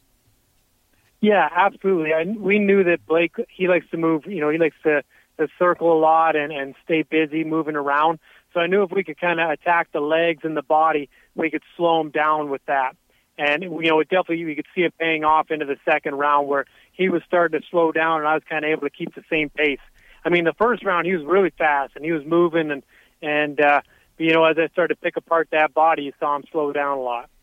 Yeah, 1.22 1.50
absolutely. 1.56 2.14
I, 2.14 2.24
we 2.24 2.60
knew 2.60 2.84
that 2.84 3.06
Blake 3.06 3.36
he 3.50 3.68
likes 3.68 3.90
to 3.92 3.98
move. 3.98 4.26
You 4.28 4.42
know, 4.42 4.50
he 4.50 4.58
likes 4.58 4.76
to, 4.84 5.04
to 5.38 5.48
circle 5.60 5.98
a 5.98 6.00
lot 6.00 6.36
and 6.36 6.52
and 6.52 6.76
stay 6.84 7.04
busy, 7.04 7.44
moving 7.44 7.76
around. 7.76 8.20
So 8.54 8.60
I 8.60 8.68
knew 8.68 8.84
if 8.84 8.92
we 8.92 9.04
could 9.04 9.20
kind 9.20 9.40
of 9.40 9.50
attack 9.50 9.90
the 9.92 10.00
legs 10.00 10.42
and 10.44 10.58
the 10.58 10.64
body, 10.64 11.10
we 11.36 11.52
could 11.52 11.64
slow 11.76 12.02
him 12.02 12.10
down 12.10 12.50
with 12.50 12.62
that. 12.66 12.96
And 13.38 13.64
you 13.64 13.90
know, 13.90 14.00
it 14.00 14.10
definitely 14.10 14.46
we 14.46 14.56
could 14.56 14.66
see 14.74 14.82
it 14.82 14.98
paying 14.98 15.24
off 15.24 15.52
into 15.52 15.66
the 15.66 15.78
second 15.86 16.16
round 16.16 16.48
where 16.48 16.66
he 16.94 17.10
was 17.10 17.22
starting 17.28 17.60
to 17.60 17.68
slow 17.70 17.92
down, 17.92 18.20
and 18.20 18.28
I 18.28 18.34
was 18.34 18.44
kind 18.50 18.66
of 18.66 18.72
able 18.72 18.82
to 18.82 18.90
keep 18.90 19.14
the 19.14 19.24
same 19.30 19.50
pace. 19.50 19.80
I 20.26 20.30
mean, 20.30 20.44
the 20.44 20.54
first 20.54 20.84
round 20.84 21.06
he 21.06 21.16
was 21.16 21.26
really 21.26 21.52
fast 21.58 21.94
and 21.96 22.04
he 22.04 22.12
was 22.12 22.26
moving 22.26 22.72
and 22.72 22.84
and 23.22 23.60
uh, 23.62 23.82
you 24.18 24.34
know 24.34 24.44
as 24.44 24.58
I 24.58 24.68
started 24.70 24.96
to 24.96 25.02
pick 25.02 25.18
apart 25.18 25.50
that 25.52 25.74
body, 25.74 26.04
you 26.04 26.14
saw 26.20 26.36
him 26.36 26.44
slow 26.52 26.74
down 26.74 26.98
a 26.98 27.02
lot. 27.02 27.30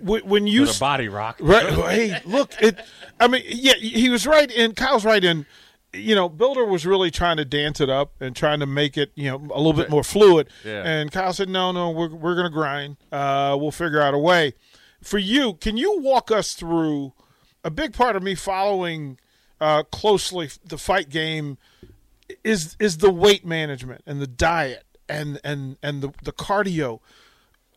When 0.00 0.22
when 0.22 0.46
you 0.46 0.62
With 0.62 0.76
a 0.76 0.80
body 0.80 1.08
rock. 1.08 1.36
Right. 1.38 1.68
hey, 1.68 2.20
look. 2.24 2.54
It. 2.62 2.78
I 3.18 3.28
mean, 3.28 3.42
yeah, 3.46 3.74
he 3.74 4.08
was 4.08 4.26
right. 4.26 4.50
And 4.50 4.74
Kyle's 4.74 5.04
right. 5.04 5.22
In 5.22 5.44
you 5.92 6.14
know, 6.14 6.28
Bilder 6.28 6.64
was 6.64 6.86
really 6.86 7.10
trying 7.10 7.36
to 7.38 7.44
dance 7.44 7.80
it 7.80 7.90
up 7.90 8.12
and 8.20 8.34
trying 8.36 8.60
to 8.60 8.66
make 8.66 8.96
it 8.96 9.12
you 9.14 9.30
know 9.30 9.36
a 9.52 9.58
little 9.58 9.72
bit 9.72 9.90
more 9.90 10.04
fluid. 10.04 10.48
Yeah. 10.64 10.82
And 10.84 11.10
Kyle 11.10 11.32
said, 11.32 11.48
"No, 11.48 11.72
no, 11.72 11.90
we're 11.90 12.14
we're 12.14 12.34
going 12.34 12.46
to 12.46 12.52
grind. 12.52 12.96
Uh, 13.10 13.56
we'll 13.60 13.70
figure 13.70 14.00
out 14.00 14.14
a 14.14 14.18
way." 14.18 14.54
For 15.02 15.18
you, 15.18 15.54
can 15.54 15.76
you 15.76 16.00
walk 16.00 16.30
us 16.30 16.52
through 16.52 17.14
a 17.64 17.70
big 17.70 17.92
part 17.92 18.16
of 18.16 18.22
me 18.22 18.34
following 18.34 19.18
uh, 19.60 19.82
closely 19.84 20.50
the 20.64 20.78
fight 20.78 21.08
game 21.08 21.58
is 22.44 22.76
is 22.78 22.98
the 22.98 23.10
weight 23.10 23.44
management 23.44 24.02
and 24.06 24.20
the 24.20 24.26
diet 24.26 24.84
and 25.08 25.40
and 25.44 25.76
and 25.82 26.02
the 26.02 26.12
the 26.22 26.32
cardio 26.32 27.00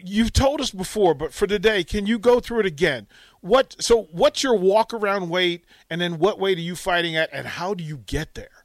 you've 0.03 0.33
told 0.33 0.61
us 0.61 0.71
before, 0.71 1.13
but 1.13 1.33
for 1.33 1.47
today, 1.47 1.83
can 1.83 2.05
you 2.05 2.19
go 2.19 2.39
through 2.39 2.61
it 2.61 2.65
again? 2.65 3.07
What 3.41 3.75
so 3.79 4.03
what's 4.11 4.43
your 4.43 4.55
walk 4.55 4.93
around 4.93 5.29
weight, 5.29 5.65
and 5.89 5.99
then 5.99 6.19
what 6.19 6.39
weight 6.39 6.57
are 6.57 6.61
you 6.61 6.75
fighting 6.75 7.15
at, 7.15 7.29
and 7.33 7.47
how 7.47 7.73
do 7.73 7.83
you 7.83 7.97
get 7.97 8.35
there? 8.35 8.63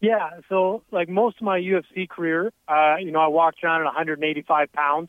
Yeah, 0.00 0.40
so 0.48 0.82
like 0.90 1.08
most 1.08 1.38
of 1.38 1.42
my 1.42 1.58
UFC 1.58 2.08
career, 2.08 2.52
uh, 2.68 2.96
you 3.00 3.10
know, 3.10 3.20
I 3.20 3.28
walked 3.28 3.64
around 3.64 3.80
at 3.80 3.86
185 3.86 4.72
pounds, 4.72 5.08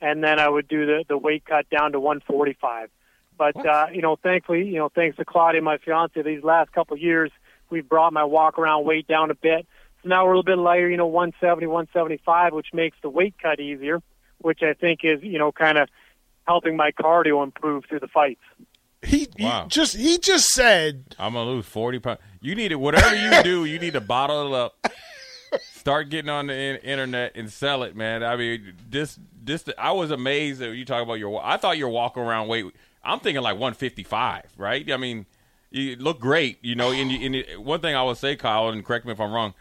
and 0.00 0.24
then 0.24 0.38
I 0.38 0.48
would 0.48 0.68
do 0.68 0.86
the 0.86 1.04
the 1.08 1.18
weight 1.18 1.44
cut 1.44 1.68
down 1.68 1.92
to 1.92 2.00
145. 2.00 2.90
But 3.36 3.66
uh, 3.66 3.86
you 3.92 4.02
know, 4.02 4.16
thankfully, 4.16 4.66
you 4.66 4.76
know, 4.76 4.88
thanks 4.88 5.16
to 5.16 5.24
Claudia, 5.24 5.62
my 5.62 5.78
fiance, 5.78 6.20
these 6.22 6.42
last 6.42 6.72
couple 6.72 6.94
of 6.94 7.00
years, 7.00 7.30
we've 7.70 7.88
brought 7.88 8.12
my 8.12 8.24
walk 8.24 8.58
around 8.58 8.84
weight 8.84 9.06
down 9.06 9.30
a 9.30 9.34
bit. 9.34 9.66
So 10.02 10.08
now 10.08 10.24
we're 10.24 10.32
a 10.32 10.38
little 10.38 10.56
bit 10.56 10.58
lighter, 10.58 10.88
you 10.88 10.96
know, 10.96 11.06
170, 11.06 11.66
175, 11.66 12.52
which 12.52 12.68
makes 12.72 12.96
the 13.02 13.10
weight 13.10 13.34
cut 13.42 13.60
easier, 13.60 14.00
which 14.40 14.62
I 14.62 14.74
think 14.74 15.00
is, 15.04 15.22
you 15.22 15.38
know, 15.38 15.52
kind 15.52 15.78
of 15.78 15.88
helping 16.46 16.76
my 16.76 16.90
cardio 16.92 17.42
improve 17.42 17.84
through 17.88 18.00
the 18.00 18.08
fights. 18.08 18.40
He, 19.02 19.28
Wow. 19.38 19.62
he 19.64 19.68
just 19.70 19.96
he 19.96 20.18
just 20.18 20.48
said 20.50 21.16
I'm 21.18 21.32
gonna 21.32 21.48
lose 21.50 21.64
forty 21.66 21.98
pounds. 21.98 22.20
You 22.42 22.54
need 22.54 22.70
it. 22.72 22.76
Whatever 22.76 23.14
you 23.16 23.42
do, 23.42 23.64
you 23.64 23.78
need 23.78 23.94
to 23.94 24.00
bottle 24.00 24.54
it 24.54 24.58
up. 24.58 24.86
Start 25.72 26.10
getting 26.10 26.28
on 26.28 26.46
the 26.48 26.54
in- 26.54 26.76
internet 26.76 27.32
and 27.34 27.50
sell 27.50 27.82
it, 27.82 27.96
man. 27.96 28.22
I 28.22 28.36
mean, 28.36 28.74
this 28.88 29.18
this 29.42 29.64
I 29.78 29.92
was 29.92 30.10
amazed 30.10 30.60
that 30.60 30.74
you 30.74 30.84
talk 30.84 31.02
about 31.02 31.14
your. 31.14 31.40
I 31.42 31.56
thought 31.56 31.78
your 31.78 31.88
walk 31.88 32.16
around 32.18 32.48
weight. 32.48 32.66
I'm 33.02 33.18
thinking 33.20 33.42
like 33.42 33.54
155, 33.54 34.44
right? 34.58 34.92
I 34.92 34.96
mean, 34.98 35.24
you 35.70 35.96
look 35.96 36.20
great, 36.20 36.58
you 36.62 36.74
know. 36.74 36.90
And, 36.92 37.10
you, 37.10 37.24
and 37.26 37.34
it, 37.36 37.62
one 37.62 37.80
thing 37.80 37.94
I 37.96 38.02
will 38.02 38.14
say, 38.14 38.36
Kyle, 38.36 38.68
and 38.68 38.84
correct 38.84 39.06
me 39.06 39.12
if 39.12 39.20
I'm 39.20 39.32
wrong. 39.32 39.54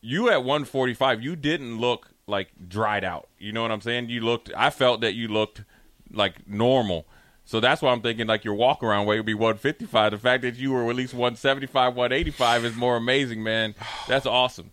You 0.00 0.28
at 0.30 0.38
145, 0.42 1.22
you 1.22 1.36
didn't 1.36 1.78
look 1.78 2.10
like 2.28 2.48
dried 2.68 3.04
out. 3.04 3.28
You 3.38 3.52
know 3.52 3.62
what 3.62 3.70
I'm 3.70 3.80
saying? 3.80 4.10
You 4.10 4.20
looked. 4.20 4.50
I 4.56 4.70
felt 4.70 5.00
that 5.00 5.14
you 5.14 5.28
looked 5.28 5.64
like 6.12 6.46
normal. 6.48 7.06
So 7.44 7.60
that's 7.60 7.80
why 7.80 7.92
I'm 7.92 8.02
thinking 8.02 8.26
like 8.26 8.44
your 8.44 8.54
walk 8.54 8.82
around 8.82 9.06
weight 9.06 9.18
would 9.18 9.26
be 9.26 9.34
155. 9.34 10.12
The 10.12 10.18
fact 10.18 10.42
that 10.42 10.56
you 10.56 10.72
were 10.72 10.88
at 10.90 10.96
least 10.96 11.14
175, 11.14 11.94
185 11.96 12.64
is 12.66 12.76
more 12.76 12.96
amazing, 12.96 13.42
man. 13.42 13.74
That's 14.06 14.26
awesome. 14.26 14.70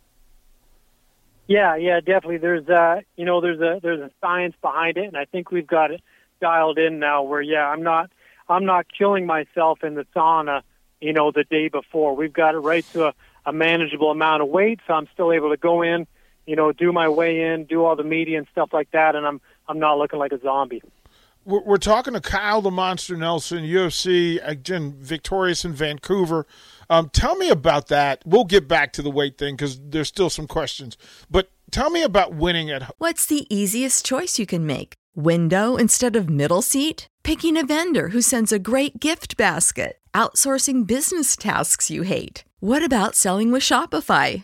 Yeah, 1.48 1.76
yeah, 1.76 2.00
definitely. 2.00 2.38
There's 2.38 2.68
uh 2.68 3.02
you 3.16 3.24
know, 3.24 3.40
there's 3.40 3.62
a 3.62 3.80
there's 3.82 4.02
a 4.02 4.12
science 4.20 4.56
behind 4.62 4.98
it 4.98 5.06
and 5.06 5.16
I 5.16 5.26
think 5.26 5.52
we've 5.52 5.68
got 5.68 5.92
it 5.92 6.02
dialed 6.42 6.78
in 6.78 7.00
now 7.00 7.24
where 7.24 7.42
yeah, 7.42 7.66
I'm 7.66 7.84
not 7.84 8.12
I'm 8.50 8.66
not 8.66 8.88
killing 8.96 9.26
myself 9.26 9.84
in 9.84 9.96
the 9.96 10.06
sauna, 10.16 10.62
you 11.00 11.14
know, 11.14 11.32
the 11.32 11.44
day 11.44 11.70
before. 11.70 12.16
We've 12.16 12.34
got 12.34 12.56
it 12.56 12.60
right 12.60 12.86
to 12.94 13.08
a, 13.08 13.14
a 13.46 13.54
manageable 13.54 14.12
amount 14.12 14.42
of 14.42 14.50
weight, 14.50 14.80
so 14.86 14.94
I'm 14.94 15.08
still 15.14 15.32
able 15.32 15.50
to 15.50 15.58
go 15.58 15.82
in, 15.82 16.08
you 16.46 16.56
know, 16.56 16.72
do 16.72 16.92
my 16.92 17.10
way 17.10 17.42
in, 17.42 17.66
do 17.66 17.84
all 17.84 17.96
the 17.96 18.04
media 18.04 18.38
and 18.38 18.48
stuff 18.52 18.70
like 18.74 18.92
that 18.92 19.16
and 19.16 19.26
I'm 19.26 19.42
I'm 19.68 19.80
not 19.80 19.98
looking 19.98 20.20
like 20.20 20.32
a 20.32 20.40
zombie. 20.40 20.82
we're, 21.44 21.62
we're 21.62 21.78
talking 21.78 22.14
to 22.14 22.22
Kyle 22.22 22.62
the 22.62 22.72
Monster 22.72 23.16
Nelson, 23.18 23.64
UFC, 23.64 24.40
again 24.44 24.96
victorious 25.00 25.66
in 25.66 25.74
Vancouver. 25.74 26.46
Um, 26.90 27.10
tell 27.10 27.36
me 27.36 27.50
about 27.50 27.88
that. 27.88 28.22
We'll 28.26 28.46
get 28.46 28.68
back 28.68 28.94
to 28.94 29.02
the 29.02 29.10
weight 29.12 29.38
thing 29.38 29.56
because 29.56 29.80
there's 29.82 30.08
still 30.08 30.30
some 30.30 30.48
questions. 30.48 30.98
But 31.30 31.50
tell 31.72 31.90
me 31.90 32.04
about 32.04 32.36
winning 32.36 32.70
at 32.70 32.84
What's 32.98 33.26
the 33.26 33.48
easiest 33.54 34.06
choice 34.06 34.38
you 34.38 34.46
can 34.46 34.66
make? 34.66 34.94
Window 35.16 35.78
instead 35.78 36.16
of 36.16 36.30
middle 36.30 36.62
seat? 36.62 37.08
Picking 37.24 37.58
a 37.58 37.66
vendor 37.66 38.10
who 38.10 38.22
sends 38.22 38.52
a 38.52 38.60
great 38.60 39.00
gift 39.00 39.36
basket? 39.38 39.98
Outsourcing 40.14 40.86
business 40.86 41.36
tasks 41.36 41.90
you 41.90 42.04
hate? 42.04 42.44
What 42.60 42.84
about 42.84 43.16
selling 43.16 43.52
with 43.52 43.64
Shopify? 43.64 44.44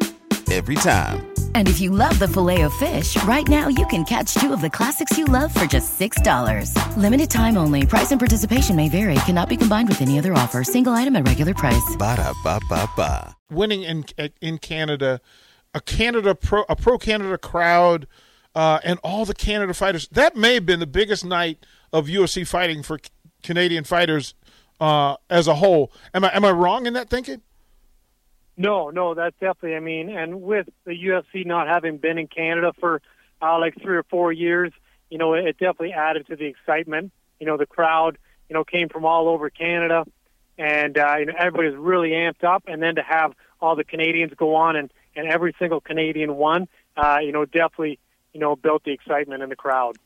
Every 0.51 0.75
time. 0.75 1.27
And 1.55 1.67
if 1.69 1.79
you 1.81 1.91
love 1.91 2.17
the 2.19 2.27
Filet-O-Fish, 2.27 3.21
right 3.23 3.47
now 3.47 3.67
you 3.69 3.85
can 3.87 4.03
catch 4.03 4.33
two 4.35 4.51
of 4.53 4.61
the 4.61 4.69
classics 4.69 5.17
you 5.17 5.25
love 5.25 5.53
for 5.53 5.65
just 5.65 5.97
$6. 5.99 6.75
Limited 6.97 7.29
time 7.29 7.57
only. 7.57 7.85
Price 7.85 8.11
and 8.11 8.19
participation 8.19 8.75
may 8.75 8.89
vary. 8.89 9.15
Cannot 9.25 9.47
be 9.49 9.57
combined 9.57 9.87
with 9.87 10.01
any 10.01 10.19
other 10.19 10.33
offer. 10.33 10.63
Single 10.63 10.93
item 10.93 11.15
at 11.15 11.25
regular 11.27 11.53
price. 11.53 11.95
Ba-da-ba-ba-ba. 11.97 13.35
winning 13.49 13.83
in 13.83 14.05
in 14.41 14.57
Canada, 14.57 15.19
a 15.73 15.81
Canada 15.81 16.35
pro 16.35 16.63
a 16.69 16.75
pro 16.75 16.97
Canada 16.97 17.37
crowd, 17.37 18.07
uh, 18.55 18.79
and 18.83 18.99
all 19.03 19.25
the 19.25 19.33
Canada 19.33 19.73
fighters. 19.73 20.07
That 20.09 20.35
may 20.35 20.53
have 20.55 20.65
been 20.65 20.79
the 20.79 20.87
biggest 20.87 21.25
night 21.25 21.65
of 21.91 22.07
UFC 22.07 22.47
fighting 22.47 22.81
for 22.83 22.99
Canadian 23.43 23.83
fighters 23.83 24.35
uh, 24.79 25.17
as 25.29 25.47
a 25.47 25.55
whole. 25.55 25.91
Am 26.13 26.23
I 26.23 26.33
am 26.33 26.45
I 26.45 26.51
wrong 26.51 26.85
in 26.85 26.93
that 26.93 27.09
thinking? 27.09 27.41
No, 28.57 28.89
no, 28.89 29.13
that's 29.13 29.35
definitely. 29.39 29.75
I 29.75 29.79
mean, 29.79 30.09
and 30.09 30.41
with 30.41 30.67
the 30.85 30.91
UFC 30.91 31.45
not 31.45 31.67
having 31.67 31.97
been 31.97 32.17
in 32.17 32.27
Canada 32.27 32.73
for 32.79 33.01
uh, 33.41 33.59
like 33.59 33.75
three 33.81 33.95
or 33.95 34.03
four 34.03 34.31
years, 34.31 34.71
you 35.09 35.17
know, 35.17 35.33
it 35.33 35.57
definitely 35.57 35.93
added 35.93 36.27
to 36.27 36.35
the 36.35 36.45
excitement. 36.45 37.11
You 37.39 37.47
know, 37.47 37.57
the 37.57 37.65
crowd, 37.65 38.17
you 38.49 38.53
know, 38.53 38.63
came 38.63 38.89
from 38.89 39.05
all 39.05 39.27
over 39.29 39.49
Canada, 39.49 40.05
and 40.57 40.97
uh, 40.97 41.15
you 41.19 41.25
know, 41.25 41.33
everybody 41.37 41.69
was 41.69 41.77
really 41.77 42.09
amped 42.11 42.43
up. 42.43 42.63
And 42.67 42.81
then 42.81 42.95
to 42.95 43.03
have 43.03 43.33
all 43.61 43.75
the 43.75 43.83
Canadians 43.83 44.33
go 44.35 44.55
on 44.55 44.75
and 44.75 44.91
and 45.15 45.27
every 45.27 45.53
single 45.59 45.81
Canadian 45.81 46.35
won, 46.35 46.67
uh, 46.95 47.17
you 47.21 47.31
know, 47.31 47.45
definitely, 47.45 47.99
you 48.33 48.39
know, 48.39 48.55
built 48.55 48.83
the 48.83 48.91
excitement 48.91 49.43
in 49.43 49.49
the 49.49 49.55
crowd. 49.55 49.97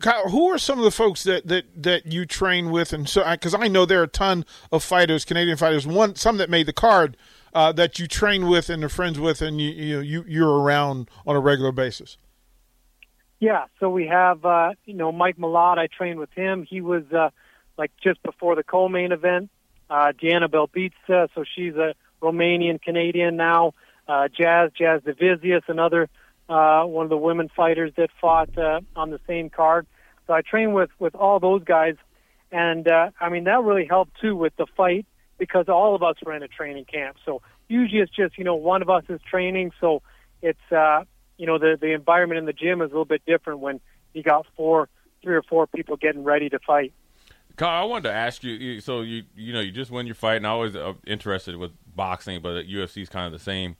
Kyle, 0.00 0.28
who 0.28 0.48
are 0.48 0.58
some 0.58 0.78
of 0.78 0.84
the 0.84 0.90
folks 0.90 1.24
that, 1.24 1.46
that, 1.46 1.64
that 1.82 2.06
you 2.06 2.26
train 2.26 2.70
with, 2.70 2.92
and 2.92 3.08
so 3.08 3.28
because 3.30 3.54
I 3.54 3.68
know 3.68 3.86
there 3.86 4.00
are 4.00 4.04
a 4.04 4.08
ton 4.08 4.44
of 4.70 4.84
fighters, 4.84 5.24
Canadian 5.24 5.56
fighters, 5.56 5.86
one 5.86 6.16
some 6.16 6.36
that 6.36 6.50
made 6.50 6.66
the 6.66 6.72
card 6.74 7.16
uh, 7.56 7.72
that 7.72 7.98
you 7.98 8.06
train 8.06 8.48
with 8.48 8.68
and 8.68 8.84
are 8.84 8.88
friends 8.90 9.18
with, 9.18 9.40
and 9.40 9.58
you 9.58 9.70
you 9.70 10.00
you 10.00 10.24
you're 10.28 10.60
around 10.60 11.08
on 11.26 11.34
a 11.34 11.40
regular 11.40 11.72
basis. 11.72 12.18
Yeah, 13.40 13.64
so 13.80 13.88
we 13.88 14.06
have 14.06 14.44
uh, 14.44 14.72
you 14.84 14.92
know 14.92 15.10
Mike 15.10 15.38
Malott. 15.38 15.78
I 15.78 15.86
trained 15.86 16.18
with 16.18 16.30
him. 16.34 16.66
He 16.68 16.82
was 16.82 17.04
uh, 17.12 17.30
like 17.78 17.92
just 18.04 18.22
before 18.22 18.56
the 18.56 18.62
co-main 18.62 19.10
event. 19.10 19.48
Uh, 19.88 20.12
Diana 20.20 20.50
Belbita, 20.50 21.28
so 21.34 21.44
she's 21.54 21.74
a 21.76 21.94
Romanian 22.20 22.80
Canadian 22.82 23.36
now. 23.36 23.72
Uh, 24.06 24.28
Jazz 24.28 24.70
Jasudavicius, 24.78 25.62
another 25.68 26.10
uh, 26.50 26.82
one 26.84 27.06
of 27.06 27.10
the 27.10 27.16
women 27.16 27.48
fighters 27.56 27.90
that 27.96 28.10
fought 28.20 28.56
uh, 28.58 28.80
on 28.94 29.10
the 29.10 29.20
same 29.26 29.48
card. 29.48 29.86
So 30.26 30.34
I 30.34 30.42
trained 30.42 30.74
with 30.74 30.90
with 30.98 31.14
all 31.14 31.40
those 31.40 31.64
guys, 31.64 31.94
and 32.52 32.86
uh, 32.86 33.12
I 33.18 33.30
mean 33.30 33.44
that 33.44 33.62
really 33.62 33.86
helped 33.86 34.20
too 34.20 34.36
with 34.36 34.54
the 34.56 34.66
fight 34.76 35.06
because 35.38 35.68
all 35.68 35.94
of 35.94 36.02
us 36.02 36.16
were 36.24 36.34
in 36.34 36.42
a 36.42 36.48
training 36.48 36.84
camp. 36.84 37.16
So 37.24 37.42
usually 37.68 38.00
it's 38.00 38.14
just 38.14 38.38
you 38.38 38.44
know 38.44 38.54
one 38.54 38.82
of 38.82 38.90
us 38.90 39.04
is 39.08 39.20
training, 39.28 39.72
so 39.80 40.02
it's 40.42 40.72
uh, 40.72 41.04
you 41.36 41.46
know 41.46 41.58
the 41.58 41.76
the 41.80 41.92
environment 41.92 42.38
in 42.38 42.46
the 42.46 42.52
gym 42.52 42.80
is 42.80 42.86
a 42.86 42.94
little 42.94 43.04
bit 43.04 43.22
different 43.26 43.60
when 43.60 43.80
you 44.12 44.22
got 44.22 44.46
four, 44.56 44.88
three 45.22 45.34
or 45.34 45.42
four 45.42 45.66
people 45.66 45.96
getting 45.96 46.24
ready 46.24 46.48
to 46.48 46.58
fight. 46.60 46.92
Kyle, 47.56 47.82
I 47.82 47.84
wanted 47.84 48.04
to 48.04 48.12
ask 48.12 48.44
you. 48.44 48.80
So 48.80 49.00
you 49.00 49.24
you 49.34 49.52
know 49.52 49.60
you 49.60 49.72
just 49.72 49.90
win 49.90 50.06
your 50.06 50.14
fight, 50.14 50.36
and 50.36 50.46
I 50.46 50.50
always 50.50 50.76
uh, 50.76 50.94
interested 51.06 51.56
with 51.56 51.72
boxing, 51.94 52.42
but 52.42 52.66
UFC 52.66 53.02
is 53.02 53.08
kind 53.08 53.26
of 53.26 53.32
the 53.32 53.42
same. 53.42 53.76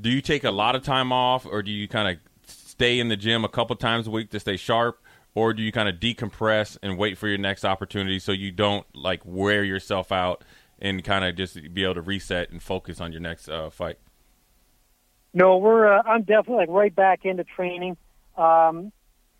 Do 0.00 0.10
you 0.10 0.20
take 0.20 0.44
a 0.44 0.50
lot 0.50 0.76
of 0.76 0.82
time 0.82 1.12
off, 1.12 1.44
or 1.44 1.62
do 1.62 1.70
you 1.70 1.88
kind 1.88 2.08
of 2.08 2.18
stay 2.46 2.98
in 3.00 3.08
the 3.08 3.16
gym 3.16 3.44
a 3.44 3.48
couple 3.48 3.74
times 3.76 4.06
a 4.06 4.10
week 4.10 4.30
to 4.30 4.40
stay 4.40 4.56
sharp, 4.56 5.02
or 5.38 5.54
do 5.54 5.62
you 5.62 5.70
kind 5.70 5.88
of 5.88 5.96
decompress 5.96 6.76
and 6.82 6.98
wait 6.98 7.16
for 7.16 7.28
your 7.28 7.38
next 7.38 7.64
opportunity 7.64 8.18
so 8.18 8.32
you 8.32 8.50
don't 8.50 8.84
like 8.92 9.20
wear 9.24 9.62
yourself 9.62 10.10
out 10.10 10.42
and 10.80 11.04
kind 11.04 11.24
of 11.24 11.36
just 11.36 11.72
be 11.72 11.84
able 11.84 11.94
to 11.94 12.02
reset 12.02 12.50
and 12.50 12.60
focus 12.60 13.00
on 13.00 13.12
your 13.12 13.20
next 13.20 13.48
uh, 13.48 13.70
fight? 13.70 13.98
No, 15.32 15.58
we're. 15.58 15.86
Uh, 15.86 16.02
I'm 16.04 16.22
definitely 16.22 16.56
like 16.56 16.68
right 16.70 16.94
back 16.94 17.24
into 17.24 17.44
training. 17.44 17.96
Um, 18.36 18.92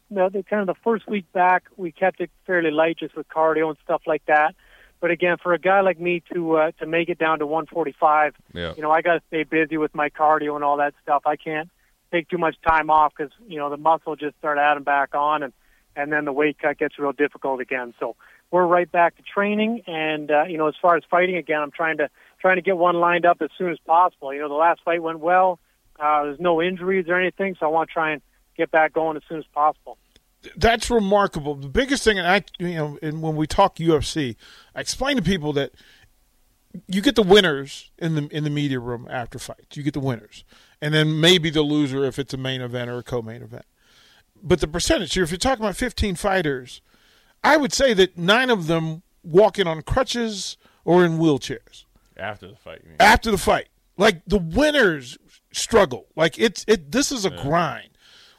you 0.08 0.16
know, 0.16 0.28
the 0.28 0.44
kind 0.44 0.60
of 0.60 0.68
the 0.68 0.80
first 0.84 1.08
week 1.08 1.30
back, 1.32 1.64
we 1.76 1.90
kept 1.90 2.20
it 2.20 2.30
fairly 2.46 2.70
light, 2.70 2.98
just 2.98 3.16
with 3.16 3.26
cardio 3.28 3.68
and 3.68 3.76
stuff 3.82 4.02
like 4.06 4.24
that. 4.26 4.54
But 5.00 5.10
again, 5.10 5.36
for 5.42 5.52
a 5.52 5.58
guy 5.58 5.80
like 5.80 5.98
me 5.98 6.22
to 6.32 6.56
uh, 6.56 6.70
to 6.78 6.86
make 6.86 7.08
it 7.08 7.18
down 7.18 7.40
to 7.40 7.46
145, 7.46 8.34
yeah. 8.54 8.74
you 8.76 8.82
know, 8.82 8.92
I 8.92 9.02
got 9.02 9.14
to 9.14 9.22
stay 9.26 9.42
busy 9.42 9.76
with 9.76 9.94
my 9.94 10.10
cardio 10.10 10.54
and 10.54 10.62
all 10.62 10.76
that 10.76 10.94
stuff. 11.02 11.22
I 11.26 11.34
can't 11.34 11.68
take 12.12 12.28
too 12.28 12.38
much 12.38 12.56
time 12.66 12.88
off 12.90 13.12
because 13.16 13.32
you 13.48 13.58
know 13.58 13.68
the 13.68 13.76
muscle 13.76 14.14
just 14.14 14.36
start 14.38 14.58
adding 14.58 14.84
back 14.84 15.16
on, 15.16 15.42
and 15.42 15.52
and 15.98 16.12
then 16.12 16.24
the 16.24 16.32
weight 16.32 16.58
cut 16.60 16.78
gets 16.78 16.98
real 16.98 17.12
difficult 17.12 17.60
again. 17.60 17.92
So 17.98 18.14
we're 18.52 18.66
right 18.66 18.90
back 18.90 19.16
to 19.16 19.22
training, 19.22 19.82
and 19.86 20.30
uh, 20.30 20.44
you 20.44 20.56
know, 20.56 20.68
as 20.68 20.74
far 20.80 20.96
as 20.96 21.02
fighting 21.10 21.36
again, 21.36 21.60
I'm 21.60 21.72
trying 21.72 21.98
to 21.98 22.08
trying 22.40 22.56
to 22.56 22.62
get 22.62 22.78
one 22.78 22.94
lined 22.94 23.26
up 23.26 23.42
as 23.42 23.50
soon 23.58 23.72
as 23.72 23.78
possible. 23.84 24.32
You 24.32 24.40
know, 24.40 24.48
the 24.48 24.54
last 24.54 24.80
fight 24.84 25.02
went 25.02 25.18
well. 25.18 25.58
Uh, 25.98 26.22
there's 26.24 26.40
no 26.40 26.62
injuries 26.62 27.06
or 27.08 27.20
anything, 27.20 27.56
so 27.58 27.66
I 27.66 27.68
want 27.70 27.90
to 27.90 27.92
try 27.92 28.12
and 28.12 28.22
get 28.56 28.70
back 28.70 28.92
going 28.92 29.16
as 29.16 29.24
soon 29.28 29.38
as 29.38 29.44
possible. 29.52 29.98
That's 30.56 30.88
remarkable. 30.88 31.56
The 31.56 31.68
biggest 31.68 32.04
thing, 32.04 32.16
and 32.16 32.28
I, 32.28 32.44
you 32.60 32.74
know, 32.74 32.98
and 33.02 33.20
when 33.20 33.34
we 33.34 33.48
talk 33.48 33.76
UFC, 33.76 34.36
I 34.76 34.80
explain 34.80 35.16
to 35.16 35.22
people 35.22 35.52
that 35.54 35.72
you 36.86 37.02
get 37.02 37.16
the 37.16 37.24
winners 37.24 37.90
in 37.98 38.14
the 38.14 38.28
in 38.28 38.44
the 38.44 38.50
media 38.50 38.78
room 38.78 39.08
after 39.10 39.40
fights. 39.40 39.76
You 39.76 39.82
get 39.82 39.94
the 39.94 40.00
winners, 40.00 40.44
and 40.80 40.94
then 40.94 41.20
maybe 41.20 41.50
the 41.50 41.62
loser 41.62 42.04
if 42.04 42.20
it's 42.20 42.32
a 42.32 42.38
main 42.38 42.60
event 42.60 42.88
or 42.88 42.98
a 42.98 43.02
co-main 43.02 43.42
event. 43.42 43.64
But 44.42 44.60
the 44.60 44.68
percentage 44.68 45.14
here, 45.14 45.24
if 45.24 45.30
you're 45.30 45.38
talking 45.38 45.64
about 45.64 45.76
15 45.76 46.16
fighters, 46.16 46.80
I 47.42 47.56
would 47.56 47.72
say 47.72 47.94
that 47.94 48.16
nine 48.16 48.50
of 48.50 48.66
them 48.66 49.02
walk 49.22 49.58
in 49.58 49.66
on 49.66 49.82
crutches 49.82 50.56
or 50.84 51.04
in 51.04 51.18
wheelchairs 51.18 51.84
after 52.16 52.48
the 52.48 52.56
fight. 52.56 52.82
After 53.00 53.30
the 53.30 53.38
fight, 53.38 53.68
like 53.96 54.22
the 54.26 54.38
winners 54.38 55.18
struggle. 55.52 56.06
Like 56.16 56.38
it's 56.38 56.64
it. 56.68 56.92
This 56.92 57.12
is 57.12 57.24
a 57.24 57.30
yeah. 57.30 57.42
grind. 57.42 57.90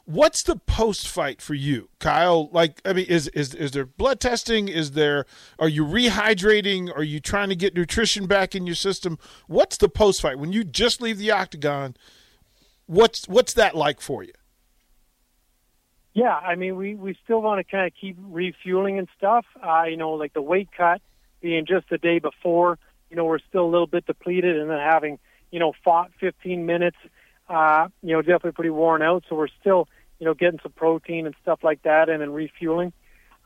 What's 0.04 0.42
the 0.42 0.56
post 0.56 1.06
fight 1.06 1.40
for 1.40 1.54
you, 1.54 1.88
Kyle? 2.00 2.48
Like, 2.50 2.80
I 2.84 2.92
mean, 2.92 3.06
is 3.06 3.28
is 3.28 3.54
is 3.54 3.70
there 3.70 3.86
blood 3.86 4.18
testing? 4.18 4.68
Is 4.68 4.92
there 4.92 5.24
are 5.58 5.68
you 5.68 5.84
rehydrating? 5.84 6.94
Are 6.96 7.04
you 7.04 7.20
trying 7.20 7.48
to 7.50 7.56
get 7.56 7.74
nutrition 7.74 8.26
back 8.26 8.54
in 8.54 8.66
your 8.66 8.74
system? 8.74 9.18
What's 9.46 9.76
the 9.76 9.88
post 9.88 10.20
fight 10.20 10.38
when 10.38 10.52
you 10.52 10.64
just 10.64 11.00
leave 11.00 11.18
the 11.18 11.30
octagon? 11.30 11.96
What's 12.86 13.28
what's 13.28 13.52
that 13.54 13.76
like 13.76 14.00
for 14.00 14.24
you? 14.24 14.32
Yeah, 16.12 16.34
I 16.34 16.56
mean, 16.56 16.76
we 16.76 16.94
we 16.94 17.16
still 17.24 17.40
want 17.40 17.64
to 17.64 17.70
kind 17.70 17.86
of 17.86 17.92
keep 18.00 18.16
refueling 18.20 18.98
and 18.98 19.08
stuff. 19.16 19.46
Uh, 19.62 19.84
you 19.84 19.96
know, 19.96 20.12
like 20.12 20.32
the 20.32 20.42
weight 20.42 20.68
cut 20.76 21.00
being 21.40 21.66
just 21.66 21.88
the 21.88 21.98
day 21.98 22.18
before. 22.18 22.78
You 23.10 23.16
know, 23.16 23.24
we're 23.24 23.38
still 23.38 23.64
a 23.64 23.70
little 23.70 23.86
bit 23.86 24.06
depleted, 24.06 24.56
and 24.56 24.70
then 24.70 24.78
having 24.78 25.18
you 25.50 25.58
know, 25.58 25.72
fought 25.84 26.10
15 26.20 26.64
minutes, 26.64 26.96
uh, 27.48 27.88
you 28.02 28.12
know, 28.12 28.22
definitely 28.22 28.52
pretty 28.52 28.70
worn 28.70 29.02
out. 29.02 29.24
So 29.28 29.36
we're 29.36 29.48
still, 29.60 29.88
you 30.18 30.26
know, 30.26 30.34
getting 30.34 30.60
some 30.62 30.72
protein 30.72 31.26
and 31.26 31.34
stuff 31.42 31.60
like 31.62 31.82
that 31.82 32.08
and 32.08 32.20
then 32.20 32.32
refueling. 32.32 32.92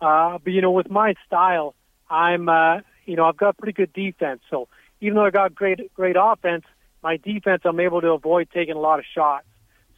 Uh, 0.00 0.38
but, 0.42 0.52
you 0.52 0.60
know, 0.60 0.70
with 0.70 0.90
my 0.90 1.14
style, 1.26 1.74
I'm, 2.10 2.48
uh, 2.48 2.80
you 3.06 3.16
know, 3.16 3.24
I've 3.24 3.36
got 3.36 3.56
pretty 3.56 3.72
good 3.72 3.92
defense. 3.92 4.40
So 4.50 4.68
even 5.00 5.16
though 5.16 5.24
I 5.24 5.30
got 5.30 5.54
great, 5.54 5.92
great 5.94 6.16
offense, 6.18 6.64
my 7.02 7.16
defense, 7.16 7.62
I'm 7.64 7.80
able 7.80 8.00
to 8.00 8.10
avoid 8.10 8.48
taking 8.52 8.74
a 8.74 8.80
lot 8.80 8.98
of 8.98 9.04
shots. 9.14 9.46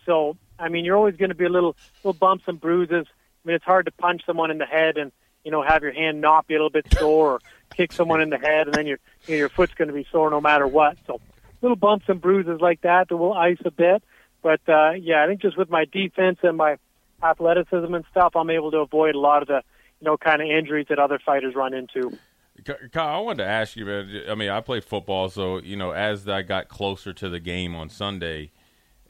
So, 0.05 0.37
I 0.59 0.69
mean, 0.69 0.85
you're 0.85 0.97
always 0.97 1.16
going 1.16 1.31
to 1.31 1.35
be 1.35 1.45
a 1.45 1.51
little, 1.51 1.77
little 2.03 2.19
bumps 2.19 2.45
and 2.47 2.61
bruises. 2.61 3.07
I 3.09 3.49
mean, 3.49 3.57
it's 3.57 3.64
hard 3.64 3.87
to 3.87 3.92
punch 3.92 4.23
someone 4.27 4.51
in 4.51 4.59
the 4.59 4.66
head 4.66 4.97
and, 4.97 5.12
you 5.45 5.51
know, 5.51 5.62
have 5.62 5.83
your 5.83 5.92
hand 5.92 6.21
not 6.21 6.47
be 6.47 6.55
a 6.55 6.59
little 6.59 6.71
bit 6.71 6.87
sore 6.95 7.35
or 7.35 7.40
kick 7.75 7.92
someone 7.92 8.21
in 8.21 8.31
the 8.31 8.38
head 8.38 8.66
and 8.66 8.75
then 8.75 8.87
your, 8.87 8.99
you 9.27 9.35
know, 9.35 9.38
your 9.38 9.49
foot's 9.49 9.75
going 9.75 9.88
to 9.88 9.95
be 9.95 10.07
sore 10.11 10.31
no 10.31 10.40
matter 10.40 10.66
what. 10.66 10.97
So 11.07 11.21
little 11.62 11.77
bumps 11.77 12.07
and 12.09 12.21
bruises 12.21 12.61
like 12.61 12.83
that 12.83 13.09
that 13.09 13.16
will 13.16 13.33
ice 13.33 13.59
a 13.64 13.71
bit. 13.71 14.03
But 14.42 14.61
uh, 14.69 14.92
yeah, 14.92 15.25
I 15.25 15.27
think 15.27 15.42
just 15.42 15.57
with 15.57 15.71
my 15.71 15.85
defense 15.85 16.38
and 16.42 16.57
my 16.57 16.79
athleticism 17.23 17.92
and 17.92 18.05
stuff, 18.11 18.37
I'm 18.37 18.51
able 18.51 18.71
to 18.71 18.79
avoid 18.79 19.14
a 19.14 19.19
lot 19.19 19.42
of 19.42 19.49
the 19.49 19.62
you 20.01 20.05
know 20.05 20.16
kind 20.16 20.42
of 20.42 20.49
injuries 20.49 20.87
that 20.88 20.99
other 20.99 21.19
fighters 21.19 21.55
run 21.55 21.75
into. 21.75 22.16
Kyle, 22.92 23.16
I 23.16 23.19
wanted 23.19 23.45
to 23.45 23.49
ask 23.49 23.77
you, 23.77 23.85
man. 23.85 24.23
I 24.29 24.35
mean, 24.35 24.49
I 24.49 24.61
played 24.61 24.85
football, 24.85 25.29
so 25.29 25.59
you 25.59 25.77
know, 25.77 25.90
as 25.90 26.29
I 26.29 26.42
got 26.42 26.69
closer 26.69 27.12
to 27.12 27.29
the 27.29 27.40
game 27.40 27.75
on 27.75 27.90
Sunday, 27.90 28.51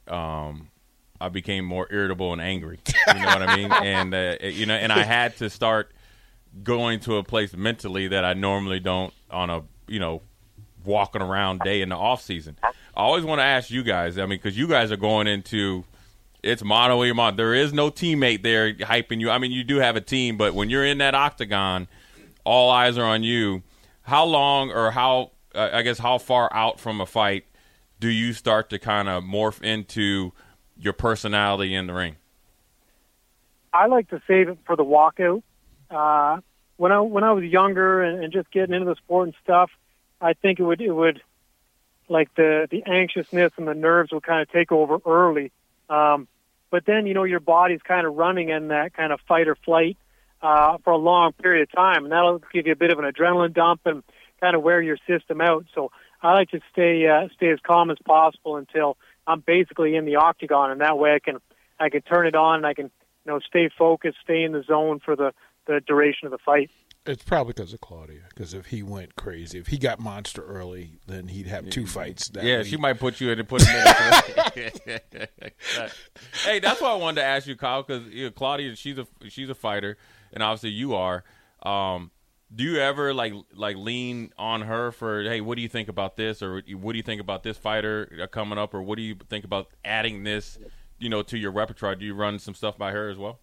um, 0.09 0.69
I 1.21 1.29
became 1.29 1.65
more 1.65 1.87
irritable 1.91 2.33
and 2.33 2.41
angry. 2.41 2.79
You 3.07 3.15
know 3.15 3.27
what 3.27 3.43
I 3.43 3.57
mean? 3.57 3.71
And 3.73 4.15
uh, 4.15 4.37
you 4.43 4.67
know, 4.67 4.75
and 4.75 4.93
I 4.93 5.03
had 5.03 5.37
to 5.39 5.51
start 5.51 5.93
going 6.63 7.01
to 7.01 7.17
a 7.17 7.23
place 7.23 7.55
mentally 7.55 8.09
that 8.09 8.25
I 8.25 8.35
normally 8.35 8.81
don't 8.81 9.13
on 9.31 9.51
a 9.51 9.63
you 9.87 10.01
know 10.01 10.23
walking 10.85 11.23
around 11.23 11.61
day 11.61 11.83
in 11.83 11.89
the 11.89 11.97
off 11.97 12.23
season. 12.23 12.57
I 12.63 12.73
always 12.95 13.25
want 13.25 13.41
to 13.41 13.45
ask 13.45 13.71
you 13.71 13.83
guys. 13.83 14.19
I 14.19 14.23
mean, 14.23 14.39
because 14.39 14.57
you 14.57 14.69
guys 14.69 14.93
are 14.93 14.97
going 14.97 15.27
into 15.27 15.85
it's 16.43 16.63
mono 16.63 17.03
your 17.03 17.15
mono. 17.15 17.37
There 17.37 17.55
is 17.55 17.73
no 17.73 17.91
teammate 17.91 18.43
there 18.43 18.73
hyping 18.73 19.21
you. 19.21 19.31
I 19.31 19.39
mean, 19.39 19.53
you 19.53 19.65
do 19.65 19.77
have 19.77 19.97
a 19.97 20.01
team, 20.01 20.37
but 20.37 20.55
when 20.55 20.71
you're 20.71 20.85
in 20.85 20.99
that 20.99 21.15
octagon, 21.15 21.89
all 22.45 22.71
eyes 22.71 22.97
are 22.97 23.05
on 23.05 23.23
you. 23.23 23.63
How 24.03 24.25
long 24.25 24.71
or 24.71 24.93
how 24.93 25.33
uh, 25.55 25.71
I 25.73 25.83
guess 25.83 25.99
how 25.99 26.19
far 26.19 26.53
out 26.53 26.79
from 26.79 27.01
a 27.01 27.07
fight 27.07 27.45
do 27.99 28.09
you 28.09 28.33
start 28.33 28.71
to 28.71 28.79
kind 28.79 29.09
of 29.09 29.25
morph 29.25 29.63
into 29.63 30.33
your 30.79 30.93
personality 30.93 31.75
in 31.75 31.87
the 31.87 31.95
ring? 31.95 32.17
I 33.73 33.87
like 33.87 34.09
to 34.11 34.23
save 34.27 34.49
it 34.49 34.59
for 34.65 34.77
the 34.77 34.85
walkout. 34.85 35.43
Uh, 35.91 36.41
when 36.77 36.93
I 36.93 37.01
when 37.01 37.25
I 37.25 37.33
was 37.33 37.45
younger 37.45 38.03
and, 38.03 38.25
and 38.25 38.33
just 38.33 38.51
getting 38.51 38.75
into 38.75 38.87
the 38.87 38.97
sport 38.97 39.29
and 39.29 39.35
stuff, 39.43 39.71
I 40.21 40.33
think 40.33 40.59
it 40.59 40.63
would 40.63 40.81
it 40.81 40.93
would 40.93 41.21
like 42.09 42.35
the 42.35 42.69
the 42.71 42.85
anxiousness 42.87 43.53
and 43.57 43.67
the 43.69 43.75
nerves 43.75 44.13
will 44.13 44.21
kind 44.21 44.43
of 44.43 44.51
take 44.51 44.73
over 44.73 44.99
early. 45.07 45.53
Um, 45.89 46.29
but 46.71 46.85
then 46.87 47.07
you 47.07 47.15
know 47.15 47.25
your 47.25 47.41
body's 47.41 47.83
kind 47.83 48.07
of 48.07 48.15
running 48.15 48.49
in 48.49 48.69
that 48.69 48.95
kind 48.95 49.13
of 49.13 49.21
fight 49.29 49.49
or 49.49 49.57
flight 49.57 49.97
uh, 50.43 50.79
for 50.85 50.93
a 50.93 50.97
long 50.97 51.33
period 51.33 51.69
of 51.69 51.73
time, 51.73 52.05
and 52.05 52.13
that'll 52.13 52.41
give 52.53 52.67
you 52.67 52.73
a 52.73 52.77
bit 52.77 52.91
of 52.91 52.99
an 52.99 53.05
adrenaline 53.05 53.55
dump 53.55 53.83
and 53.85 54.03
kind 54.41 54.55
of 54.55 54.63
wear 54.63 54.81
your 54.81 54.99
system 55.07 55.41
out. 55.41 55.67
So 55.75 55.91
I 56.23 56.33
like 56.33 56.51
to 56.51 56.61
stay 56.73 57.07
uh, 57.07 57.29
stay 57.35 57.51
as 57.51 57.59
calm 57.63 57.91
as 57.91 57.99
possible 58.05 58.57
until 58.57 58.97
I'm 59.27 59.41
basically 59.41 59.97
in 59.97 60.05
the 60.05 60.17
octagon, 60.17 60.71
and 60.71 60.81
that 60.81 60.99
way 60.99 61.13
I 61.15 61.19
can 61.19 61.39
I 61.79 61.89
can 61.89 62.03
turn 62.03 62.27
it 62.27 62.35
on 62.35 62.57
and 62.57 62.67
I 62.67 62.75
can 62.75 62.91
you 63.25 63.33
know 63.33 63.41
stay 63.41 63.69
focused, 63.77 64.19
stay 64.23 64.43
in 64.43 64.53
the 64.53 64.63
zone 64.63 65.01
for 65.05 65.17
the 65.17 65.33
the 65.67 65.81
duration 65.87 66.27
of 66.27 66.33
the 66.33 66.39
fight. 66.39 66.71
It's 67.05 67.23
probably 67.23 67.53
because 67.53 67.73
of 67.73 67.81
Claudia. 67.81 68.23
Because 68.29 68.53
if 68.53 68.67
he 68.67 68.83
went 68.83 69.15
crazy, 69.15 69.59
if 69.59 69.69
he 69.69 69.79
got 69.79 70.01
monster 70.01 70.43
early, 70.43 70.99
then 71.07 71.29
he'd 71.29 71.47
have 71.47 71.71
two 71.71 71.87
fights. 71.87 72.31
yeah, 72.35 72.59
week. 72.59 72.67
she 72.67 72.77
might 72.77 72.99
put 72.99 73.21
you 73.21 73.31
in 73.31 73.39
and 73.39 73.49
put 73.49 73.63
him 73.63 73.77
in. 73.77 73.85
hey, 76.45 76.59
that's 76.59 76.81
why 76.81 76.91
I 76.91 76.95
wanted 76.95 77.21
to 77.21 77.25
ask 77.25 77.47
you, 77.47 77.55
Kyle, 77.57 77.83
because 77.83 78.09
you 78.09 78.25
know, 78.25 78.31
Claudia, 78.33 78.75
she's 78.75 78.99
a 78.99 79.07
she's 79.29 79.49
a 79.49 79.55
fighter, 79.55 79.97
and 80.33 80.43
obviously 80.43 80.71
you 80.71 80.95
are. 80.95 81.23
Um, 81.63 82.11
do 82.55 82.65
you 82.65 82.79
ever 82.79 83.13
like 83.13 83.33
like 83.55 83.77
lean 83.77 84.33
on 84.39 84.63
her 84.63 84.93
for 84.93 85.23
hey, 85.23 85.41
what 85.41 85.57
do 85.57 85.63
you 85.63 85.69
think 85.69 85.89
about 85.89 86.17
this, 86.17 86.43
or 86.43 86.63
what 86.75 86.93
do 86.93 86.97
you 86.97 87.03
think 87.03 87.21
about 87.21 87.43
this 87.43 87.59
fighter 87.59 88.29
coming 88.31 88.59
up, 88.59 88.75
or 88.75 88.83
what 88.83 88.97
do 88.97 89.03
you 89.03 89.17
think 89.29 89.45
about 89.45 89.69
adding 89.85 90.25
this, 90.25 90.59
you 90.99 91.09
know, 91.09 91.23
to 91.23 91.37
your 91.37 91.51
repertoire? 91.51 91.97
Do 91.97 92.05
you 92.05 92.15
run 92.15 92.39
some 92.39 92.55
stuff 92.55 92.79
by 92.79 92.93
her 92.93 93.09
as 93.09 93.19
well? 93.19 93.41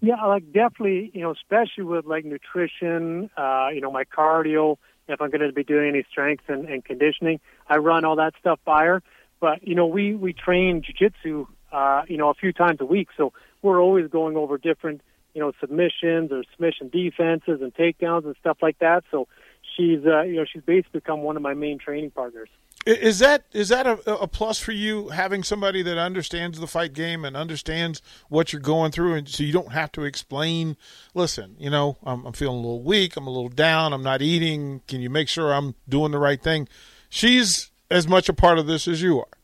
Yeah, 0.00 0.24
like 0.26 0.52
definitely, 0.52 1.10
you 1.12 1.22
know, 1.22 1.32
especially 1.32 1.82
with 1.82 2.06
like 2.06 2.24
nutrition, 2.24 3.30
uh, 3.36 3.70
you 3.74 3.80
know, 3.80 3.90
my 3.90 4.04
cardio, 4.04 4.76
if 5.08 5.20
I'm 5.20 5.30
going 5.30 5.40
to 5.40 5.52
be 5.52 5.64
doing 5.64 5.88
any 5.88 6.04
strength 6.08 6.44
and, 6.46 6.68
and 6.68 6.84
conditioning, 6.84 7.40
I 7.66 7.78
run 7.78 8.04
all 8.04 8.14
that 8.16 8.34
stuff 8.38 8.60
by 8.64 8.84
her. 8.84 9.02
But, 9.40 9.66
you 9.66 9.74
know, 9.74 9.86
we, 9.86 10.14
we 10.14 10.32
train 10.32 10.82
jujitsu, 10.82 11.48
uh, 11.72 12.02
you 12.08 12.16
know, 12.16 12.28
a 12.28 12.34
few 12.34 12.52
times 12.52 12.80
a 12.80 12.84
week. 12.84 13.08
So 13.16 13.32
we're 13.60 13.82
always 13.82 14.08
going 14.08 14.36
over 14.36 14.56
different, 14.56 15.00
you 15.38 15.44
know, 15.44 15.52
submissions 15.60 16.32
or 16.32 16.42
submission 16.50 16.88
defenses 16.88 17.60
and 17.62 17.72
takedowns 17.72 18.24
and 18.24 18.34
stuff 18.40 18.58
like 18.60 18.76
that. 18.80 19.04
So 19.08 19.28
she's, 19.76 20.04
uh, 20.04 20.22
you 20.22 20.34
know, 20.34 20.44
she's 20.52 20.64
basically 20.64 20.98
become 20.98 21.22
one 21.22 21.36
of 21.36 21.42
my 21.42 21.54
main 21.54 21.78
training 21.78 22.10
partners. 22.10 22.48
Is 22.86 23.20
that 23.20 23.44
is 23.52 23.68
that 23.68 23.86
a, 23.86 24.00
a 24.16 24.26
plus 24.26 24.58
for 24.58 24.72
you 24.72 25.10
having 25.10 25.44
somebody 25.44 25.80
that 25.82 25.96
understands 25.96 26.58
the 26.58 26.66
fight 26.66 26.92
game 26.92 27.24
and 27.24 27.36
understands 27.36 28.02
what 28.28 28.52
you're 28.52 28.60
going 28.60 28.90
through, 28.90 29.14
and 29.14 29.28
so 29.28 29.44
you 29.44 29.52
don't 29.52 29.70
have 29.70 29.92
to 29.92 30.02
explain? 30.02 30.76
Listen, 31.14 31.54
you 31.60 31.70
know, 31.70 31.98
I'm, 32.02 32.26
I'm 32.26 32.32
feeling 32.32 32.56
a 32.56 32.60
little 32.60 32.82
weak. 32.82 33.16
I'm 33.16 33.28
a 33.28 33.30
little 33.30 33.50
down. 33.50 33.92
I'm 33.92 34.02
not 34.02 34.22
eating. 34.22 34.80
Can 34.88 35.00
you 35.00 35.10
make 35.10 35.28
sure 35.28 35.54
I'm 35.54 35.76
doing 35.88 36.10
the 36.10 36.18
right 36.18 36.42
thing? 36.42 36.66
She's 37.08 37.70
as 37.92 38.08
much 38.08 38.28
a 38.28 38.32
part 38.32 38.58
of 38.58 38.66
this 38.66 38.88
as 38.88 39.02
you 39.02 39.20
are. 39.20 39.38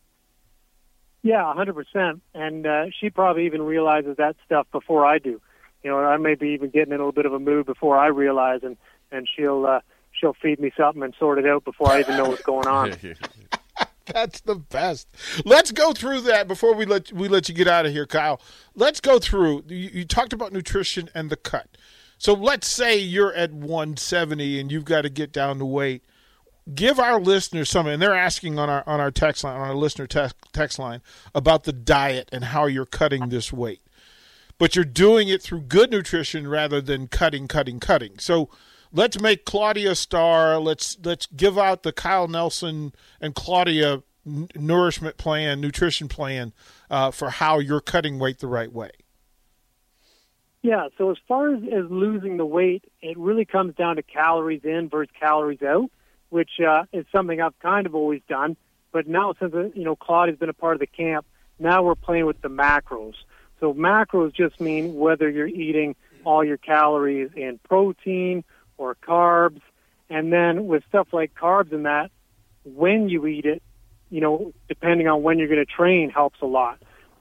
Yeah, 1.22 1.48
a 1.48 1.54
hundred 1.54 1.74
percent. 1.74 2.22
And 2.35 2.66
uh, 2.66 2.87
she 2.98 3.11
probably 3.11 3.46
even 3.46 3.62
realizes 3.62 4.16
that 4.16 4.35
stuff 4.44 4.66
before 4.72 5.07
I 5.07 5.18
do. 5.18 5.40
You 5.85 5.90
know, 5.90 5.99
I 5.99 6.16
may 6.16 6.35
be 6.35 6.49
even 6.49 6.70
getting 6.70 6.92
in 6.92 7.01
a 7.01 7.05
little 7.05 7.12
bit 7.12 7.27
of 7.27 7.35
a 7.35 7.38
mood 7.38 7.66
before 7.66 7.99
I 7.99 8.07
realize, 8.07 8.61
and 8.62 8.77
and 9.12 9.29
she'll 9.29 9.66
uh, 9.66 9.81
she'll 10.12 10.33
feed 10.33 10.59
me 10.59 10.73
something 10.77 11.03
and 11.03 11.14
sort 11.18 11.38
it 11.38 11.47
out 11.47 11.64
before 11.64 11.90
I 11.90 12.01
even 12.01 12.16
know 12.16 12.29
what's 12.31 12.42
going 12.42 12.66
on. 12.66 12.94
That's 14.07 14.40
the 14.40 14.57
best. 14.57 15.09
Let's 15.44 15.73
go 15.73 15.92
through 15.92 16.23
that 16.23 16.49
before 16.49 16.75
we 16.75 16.87
let 16.87 17.12
we 17.12 17.29
let 17.29 17.49
you 17.49 17.55
get 17.55 17.68
out 17.68 17.87
of 17.87 17.92
here, 17.92 18.07
Kyle. 18.07 18.40
Let's 18.75 19.01
go 19.01 19.18
through. 19.18 19.64
You, 19.68 19.90
you 19.92 20.05
talked 20.05 20.33
about 20.33 20.53
nutrition 20.53 21.11
and 21.14 21.31
the 21.31 21.37
cut. 21.37 21.68
So 22.16 22.33
let's 22.33 22.66
say 22.66 22.97
you're 22.97 23.35
at 23.35 23.53
170 23.53 24.61
and 24.61 24.73
you've 24.73 24.85
got 24.85 25.03
to 25.03 25.11
get 25.11 25.33
down 25.33 25.59
to 25.59 25.64
weight 25.64 26.03
give 26.75 26.99
our 26.99 27.20
listeners 27.20 27.68
something 27.68 27.92
and 27.92 28.01
they're 28.01 28.14
asking 28.14 28.59
on 28.59 28.70
our 28.70 28.83
on 28.87 29.01
our 29.01 29.11
text 29.11 29.44
line 29.44 29.55
on 29.55 29.68
our 29.68 29.75
listener 29.75 30.07
text, 30.07 30.35
text 30.53 30.79
line 30.79 31.03
about 31.35 31.64
the 31.64 31.73
diet 31.73 32.29
and 32.33 32.44
how 32.44 32.66
you're 32.66 32.87
cutting 32.87 33.29
this 33.29 33.53
weight 33.53 33.83
but 34.59 34.77
you're 34.77 34.85
doing 34.85 35.29
it 35.29 35.43
through 35.43 35.61
good 35.61 35.90
nutrition 35.90 36.49
rather 36.49 36.81
than 36.81 37.07
cutting 37.07 37.49
cutting 37.49 37.81
cutting 37.81 38.19
so 38.19 38.49
let's 38.93 39.21
make 39.21 39.45
claudia 39.45 39.93
a 39.93 39.95
star 39.95 40.59
let's 40.59 40.97
let's 41.03 41.27
give 41.27 41.59
out 41.59 41.83
the 41.83 41.93
kyle 41.93 42.29
nelson 42.29 42.93
and 43.21 43.35
claudia 43.35 44.03
n- 44.27 44.49
nourishment 44.55 45.17
plan 45.17 45.61
nutrition 45.61 46.09
plan 46.09 46.53
uh, 46.90 47.11
for 47.11 47.31
how 47.31 47.59
you're 47.59 47.81
cutting 47.81 48.19
weight 48.19 48.38
the 48.38 48.47
right 48.47 48.73
way 48.73 48.90
yeah 50.62 50.88
so 50.97 51.11
as 51.11 51.17
far 51.27 51.55
as, 51.55 51.62
as 51.64 51.90
losing 51.90 52.37
the 52.37 52.47
weight 52.47 52.85
it 53.03 53.19
really 53.19 53.45
comes 53.45 53.75
down 53.75 53.97
to 53.97 54.03
calories 54.03 54.64
in 54.64 54.88
versus 54.88 55.12
calories 55.19 55.62
out 55.62 55.90
which 56.35 56.59
uh, 56.67 56.83
is 56.93 57.07
something 57.12 57.40
I've 57.40 57.57
kind 57.61 57.87
of 57.87 57.95
always 57.95 58.21
done. 58.29 58.57
But 58.90 59.07
now, 59.07 59.35
since 59.38 59.55
uh, 59.55 59.69
you 59.73 59.85
know 59.85 59.95
Claudia's 59.95 60.37
been 60.37 60.49
a 60.49 60.53
part 60.53 60.75
of 60.75 60.81
the 60.81 60.87
camp, 60.88 61.27
now 61.61 61.85
we're 61.85 61.95
playing 61.95 62.27
with 62.27 62.43
the 62.43 62.49
macros. 62.49 63.14
So 63.61 63.73
macros 63.73 64.35
just 64.35 64.61
mean 64.61 64.95
whether 64.95 65.29
you're 65.29 65.47
eating 65.47 65.97
all 66.25 66.45
your 66.45 66.57
calories 66.57 67.31
in 67.37 67.59
protein 67.69 68.45
or 68.79 68.95
carbs, 68.95 69.61
and 70.11 70.33
then 70.33 70.67
with 70.67 70.83
stuff 70.88 71.09
like 71.12 71.35
carbs 71.35 71.73
and 71.73 71.87
that, 71.87 72.11
when 72.64 73.09
you 73.09 73.27
eat 73.27 73.45
it, 73.45 73.62
you 74.11 74.21
know, 74.21 74.53
depending 74.69 75.09
on 75.09 75.23
when 75.23 75.38
you're 75.38 75.49
going 75.49 75.64
to 75.64 75.71
train, 75.71 76.11
helps 76.11 76.40
a 76.40 76.47
lot. 76.47 76.79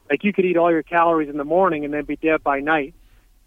Like 0.10 0.24
you 0.24 0.34
could 0.34 0.46
eat 0.46 0.58
all 0.58 0.72
your 0.72 0.84
calories 0.84 1.30
in 1.30 1.38
the 1.38 1.44
morning 1.44 1.86
and 1.86 1.94
then 1.94 2.06
be 2.06 2.18
dead 2.18 2.44
by 2.44 2.60
night. 2.60 2.94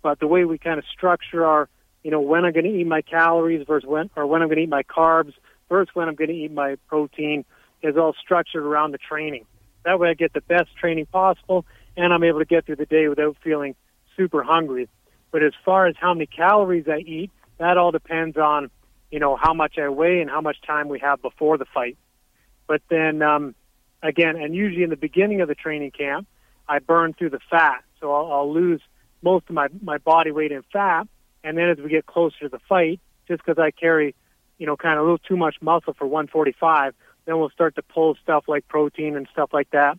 But 0.02 0.20
the 0.20 0.26
way 0.26 0.44
we 0.44 0.58
kind 0.58 0.78
of 0.78 0.84
structure 0.92 1.44
our, 1.44 1.68
you 2.02 2.10
know, 2.10 2.20
when 2.20 2.44
I'm 2.44 2.52
going 2.52 2.64
to 2.64 2.70
eat 2.70 2.86
my 2.86 3.02
calories 3.02 3.66
versus 3.66 3.88
when, 3.88 4.10
or 4.16 4.26
when 4.26 4.42
I'm 4.42 4.48
going 4.48 4.58
to 4.58 4.62
eat 4.62 4.68
my 4.68 4.82
carbs 4.82 5.32
versus 5.68 5.94
when 5.94 6.08
I'm 6.08 6.14
going 6.14 6.30
to 6.30 6.34
eat 6.34 6.52
my 6.52 6.76
protein 6.88 7.44
is 7.82 7.96
all 7.96 8.14
structured 8.20 8.64
around 8.64 8.92
the 8.92 8.98
training. 8.98 9.46
That 9.84 9.98
way 10.00 10.10
I 10.10 10.14
get 10.14 10.32
the 10.32 10.40
best 10.40 10.74
training 10.76 11.06
possible 11.06 11.64
and 11.96 12.12
I'm 12.12 12.22
able 12.24 12.38
to 12.40 12.44
get 12.44 12.66
through 12.66 12.76
the 12.76 12.86
day 12.86 13.08
without 13.08 13.36
feeling 13.42 13.74
super 14.16 14.42
hungry. 14.42 14.88
But 15.30 15.42
as 15.42 15.52
far 15.64 15.86
as 15.86 15.94
how 15.98 16.14
many 16.14 16.26
calories 16.26 16.86
I 16.88 16.98
eat, 16.98 17.30
that 17.58 17.76
all 17.76 17.90
depends 17.90 18.36
on, 18.36 18.70
you 19.10 19.18
know, 19.18 19.36
how 19.36 19.54
much 19.54 19.78
I 19.78 19.88
weigh 19.88 20.20
and 20.20 20.30
how 20.30 20.40
much 20.40 20.58
time 20.66 20.88
we 20.88 20.98
have 21.00 21.20
before 21.22 21.58
the 21.58 21.64
fight. 21.64 21.96
But 22.66 22.82
then, 22.88 23.22
um, 23.22 23.54
again, 24.02 24.36
and 24.36 24.54
usually 24.54 24.82
in 24.82 24.90
the 24.90 24.96
beginning 24.96 25.40
of 25.40 25.48
the 25.48 25.54
training 25.54 25.92
camp, 25.92 26.26
I 26.68 26.78
burn 26.78 27.14
through 27.14 27.30
the 27.30 27.40
fat. 27.50 27.82
So 28.00 28.12
I'll, 28.12 28.32
I'll 28.32 28.52
lose 28.52 28.80
most 29.22 29.46
of 29.48 29.54
my, 29.54 29.68
my 29.82 29.98
body 29.98 30.30
weight 30.30 30.52
in 30.52 30.62
fat. 30.72 31.08
And 31.44 31.56
then 31.56 31.68
as 31.68 31.78
we 31.78 31.88
get 31.88 32.06
closer 32.06 32.40
to 32.40 32.48
the 32.48 32.60
fight, 32.68 33.00
just 33.28 33.44
because 33.44 33.58
I 33.58 33.70
carry 33.70 34.14
you 34.58 34.66
know, 34.66 34.76
kind 34.76 34.94
of 34.94 35.00
a 35.00 35.02
little 35.02 35.18
too 35.18 35.36
much 35.36 35.56
muscle 35.60 35.94
for 35.94 36.06
145, 36.06 36.94
then 37.24 37.38
we'll 37.38 37.50
start 37.50 37.74
to 37.76 37.82
pull 37.82 38.16
stuff 38.22 38.44
like 38.48 38.66
protein 38.68 39.16
and 39.16 39.28
stuff 39.32 39.50
like 39.52 39.70
that 39.70 39.98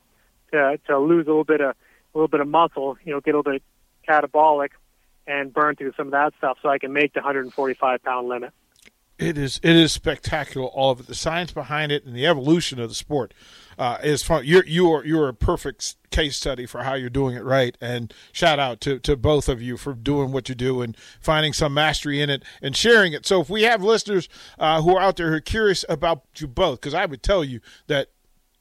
to 0.52 0.80
to 0.88 0.98
lose 0.98 1.26
a 1.26 1.30
little 1.30 1.44
bit 1.44 1.62
of 1.62 1.76
a 2.14 2.18
little 2.18 2.28
bit 2.28 2.40
of 2.40 2.48
muscle, 2.48 2.98
you 3.04 3.14
know, 3.14 3.22
get 3.22 3.36
a 3.36 3.38
little 3.38 3.52
bit 3.52 3.64
catabolic 4.08 4.70
and 5.28 5.54
burn 5.54 5.76
through 5.76 5.94
some 5.98 6.08
of 6.08 6.12
that 6.12 6.34
stuff 6.38 6.58
so 6.62 6.70
I 6.70 6.78
can 6.78 6.94
make 6.94 7.14
the 7.14 7.20
145 7.20 8.04
pound 8.04 8.28
limit. 8.28 8.54
It 9.20 9.36
is 9.36 9.60
it 9.64 9.76
is 9.76 9.92
spectacular. 9.92 10.68
All 10.68 10.92
of 10.92 11.00
it, 11.00 11.08
the 11.08 11.16
science 11.16 11.52
behind 11.52 11.92
it, 11.92 12.06
and 12.06 12.16
the 12.16 12.28
evolution 12.28 12.80
of 12.80 12.88
the 12.88 12.96
sport 12.96 13.34
uh, 13.80 13.98
is 14.04 14.22
fun. 14.22 14.44
You're 14.46 14.66
you 14.66 14.92
are 14.92 15.04
you're 15.04 15.28
a 15.28 15.34
perfect 15.34 15.96
case 16.12 16.38
study 16.38 16.68
for 16.68 16.84
how 16.84 16.94
you're 16.94 17.10
doing 17.10 17.36
it 17.36 17.44
right. 17.44 17.76
And 17.82 18.14
shout 18.32 18.60
out 18.60 18.80
to 18.82 19.00
to 19.00 19.16
both 19.16 19.50
of 19.50 19.60
you 19.60 19.76
for 19.76 19.96
doing 19.96 20.32
what 20.32 20.50
you 20.50 20.56
do 20.56 20.84
and 20.84 20.96
finding 21.20 21.52
some 21.52 21.74
mastery 21.74 22.22
in 22.22 22.30
it 22.30 22.44
and 22.62 22.76
sharing 22.76 23.14
it. 23.14 23.26
So 23.26 23.42
if 23.42 23.50
we 23.50 23.64
have 23.64 23.82
listeners 23.82 24.30
uh, 24.60 24.84
who 24.84 24.96
are 24.96 25.02
out 25.02 25.16
there 25.16 25.32
who 25.32 25.38
are 25.38 25.42
curious 25.42 25.84
about 25.90 26.22
you 26.36 26.46
both, 26.46 26.82
because 26.82 26.94
I 26.94 27.08
would 27.08 27.24
tell 27.24 27.44
you 27.44 27.60
that 27.88 28.10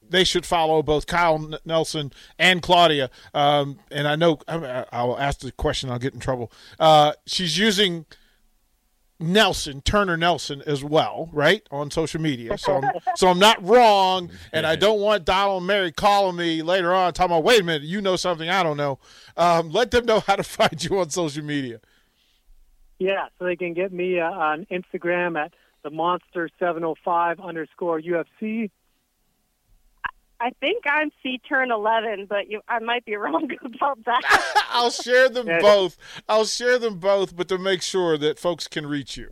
they 0.09 0.23
should 0.23 0.45
follow 0.45 0.81
both 0.81 1.07
Kyle 1.07 1.51
Nelson 1.65 2.11
and 2.37 2.61
Claudia. 2.61 3.09
Um, 3.33 3.79
and 3.91 4.07
I 4.07 4.15
know 4.15 4.39
I, 4.47 5.03
will 5.03 5.19
ask 5.19 5.39
the 5.39 5.51
question. 5.51 5.89
I'll 5.89 5.99
get 5.99 6.13
in 6.13 6.19
trouble. 6.19 6.51
Uh, 6.79 7.13
she's 7.25 7.57
using 7.57 8.05
Nelson, 9.19 9.81
Turner 9.81 10.15
Nelson 10.15 10.61
as 10.67 10.83
well, 10.83 11.29
right? 11.33 11.63
On 11.71 11.89
social 11.89 12.21
media. 12.21 12.57
So 12.57 12.77
I'm, 12.77 12.91
so 13.15 13.27
I'm 13.29 13.39
not 13.39 13.63
wrong 13.63 14.29
and 14.53 14.65
I 14.65 14.75
don't 14.75 14.99
want 14.99 15.25
Donald 15.25 15.61
and 15.61 15.67
Mary 15.67 15.91
calling 15.91 16.35
me 16.35 16.61
later 16.61 16.93
on 16.93 17.13
talking 17.13 17.31
about, 17.31 17.43
wait 17.43 17.61
a 17.61 17.63
minute, 17.63 17.83
you 17.83 17.99
know 18.01 18.15
something 18.15 18.49
I 18.49 18.61
don't 18.63 18.77
know. 18.77 18.99
Um, 19.35 19.71
let 19.71 19.91
them 19.91 20.05
know 20.05 20.19
how 20.27 20.35
to 20.35 20.43
find 20.43 20.83
you 20.83 20.99
on 20.99 21.09
social 21.09 21.43
media. 21.43 21.79
Yeah, 22.99 23.27
so 23.37 23.45
they 23.45 23.55
can 23.55 23.73
get 23.73 23.91
me 23.91 24.19
uh, 24.19 24.29
on 24.29 24.65
Instagram 24.71 25.37
at 25.37 25.53
the 25.83 25.89
monster 25.89 26.49
705 26.59 27.39
underscore 27.39 28.01
UFC 28.01 28.69
I 30.39 30.51
think 30.59 30.83
I'm 30.85 31.11
C 31.23 31.39
turn 31.49 31.71
11, 31.71 32.27
but 32.29 32.49
you, 32.49 32.61
I 32.67 32.79
might 32.79 33.05
be 33.05 33.15
wrong 33.17 33.49
about 33.63 34.03
that. 34.05 34.65
I'll 34.71 34.91
share 34.91 35.29
them 35.29 35.47
both. 35.61 35.97
I'll 36.29 36.45
share 36.45 36.77
them 36.77 36.99
both, 36.99 37.35
but 37.35 37.47
to 37.49 37.57
make 37.57 37.81
sure 37.81 38.17
that 38.17 38.39
folks 38.39 38.67
can 38.67 38.85
reach 38.85 39.17
you. 39.17 39.31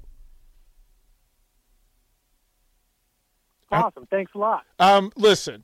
Awesome. 3.72 4.08
Thanks 4.10 4.32
a 4.36 4.38
lot. 4.38 4.64
Um, 4.80 5.12
listen, 5.16 5.64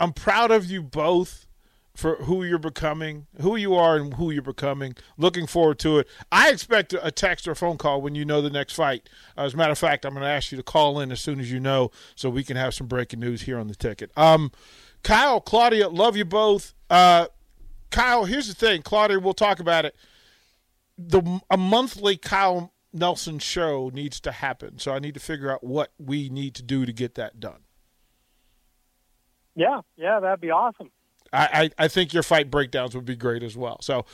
I'm 0.00 0.12
proud 0.12 0.50
of 0.50 0.66
you 0.66 0.82
both 0.82 1.46
for 1.94 2.16
who 2.16 2.42
you're 2.42 2.58
becoming, 2.58 3.26
who 3.40 3.56
you 3.56 3.74
are, 3.74 3.96
and 3.96 4.14
who 4.14 4.30
you're 4.30 4.42
becoming. 4.42 4.94
Looking 5.18 5.46
forward 5.46 5.78
to 5.80 5.98
it. 5.98 6.08
I 6.30 6.50
expect 6.50 6.94
a 7.00 7.10
text 7.10 7.46
or 7.46 7.54
phone 7.54 7.76
call 7.76 8.00
when 8.00 8.14
you 8.14 8.24
know 8.24 8.40
the 8.40 8.50
next 8.50 8.74
fight. 8.74 9.08
As 9.36 9.54
a 9.54 9.56
matter 9.56 9.72
of 9.72 9.78
fact, 9.78 10.04
I'm 10.04 10.14
going 10.14 10.22
to 10.22 10.28
ask 10.28 10.52
you 10.52 10.56
to 10.56 10.62
call 10.62 11.00
in 11.00 11.12
as 11.12 11.20
soon 11.20 11.38
as 11.38 11.52
you 11.52 11.60
know, 11.60 11.90
so 12.14 12.30
we 12.30 12.44
can 12.44 12.56
have 12.56 12.74
some 12.74 12.86
breaking 12.86 13.20
news 13.20 13.42
here 13.42 13.58
on 13.58 13.68
the 13.68 13.74
ticket. 13.74 14.10
Um, 14.16 14.52
Kyle, 15.02 15.40
Claudia, 15.40 15.88
love 15.88 16.16
you 16.16 16.24
both. 16.24 16.74
Uh, 16.88 17.26
Kyle, 17.90 18.24
here's 18.24 18.48
the 18.48 18.54
thing, 18.54 18.82
Claudia, 18.82 19.20
we'll 19.20 19.34
talk 19.34 19.60
about 19.60 19.84
it. 19.84 19.94
The 20.96 21.40
a 21.50 21.56
monthly 21.56 22.16
Kyle 22.16 22.72
Nelson 22.92 23.38
show 23.38 23.90
needs 23.92 24.20
to 24.20 24.32
happen, 24.32 24.78
so 24.78 24.92
I 24.92 24.98
need 24.98 25.14
to 25.14 25.20
figure 25.20 25.50
out 25.50 25.64
what 25.64 25.92
we 25.98 26.28
need 26.28 26.54
to 26.56 26.62
do 26.62 26.86
to 26.86 26.92
get 26.92 27.14
that 27.16 27.40
done. 27.40 27.62
Yeah, 29.54 29.80
yeah, 29.96 30.20
that'd 30.20 30.40
be 30.40 30.50
awesome. 30.50 30.90
I, 31.32 31.70
I, 31.78 31.84
I 31.84 31.88
think 31.88 32.12
your 32.12 32.22
fight 32.22 32.50
breakdowns 32.50 32.94
would 32.94 33.04
be 33.04 33.16
great 33.16 33.42
as 33.42 33.56
well. 33.56 33.78
So, 33.80 34.04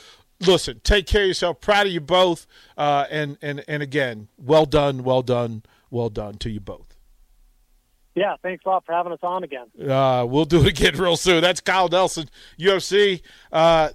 listen, 0.45 0.81
take 0.83 1.05
care 1.05 1.23
of 1.23 1.27
yourself. 1.27 1.61
Proud 1.61 1.87
of 1.87 1.93
you 1.93 2.01
both, 2.01 2.47
uh, 2.77 3.05
and 3.09 3.37
and 3.41 3.63
and 3.67 3.83
again, 3.83 4.27
well 4.37 4.65
done, 4.65 5.03
well 5.03 5.21
done, 5.21 5.63
well 5.89 6.09
done 6.09 6.35
to 6.35 6.49
you 6.49 6.59
both. 6.59 6.95
Yeah, 8.15 8.35
thanks 8.41 8.65
a 8.65 8.69
lot 8.69 8.85
for 8.85 8.91
having 8.91 9.13
us 9.13 9.19
on 9.21 9.43
again. 9.43 9.67
Uh, 9.79 10.25
we'll 10.27 10.45
do 10.45 10.61
it 10.61 10.67
again 10.67 10.97
real 10.97 11.15
soon. 11.15 11.41
That's 11.41 11.61
Kyle 11.61 11.87
Nelson, 11.87 12.29
UFC. 12.59 13.21
Uh, 13.51 13.89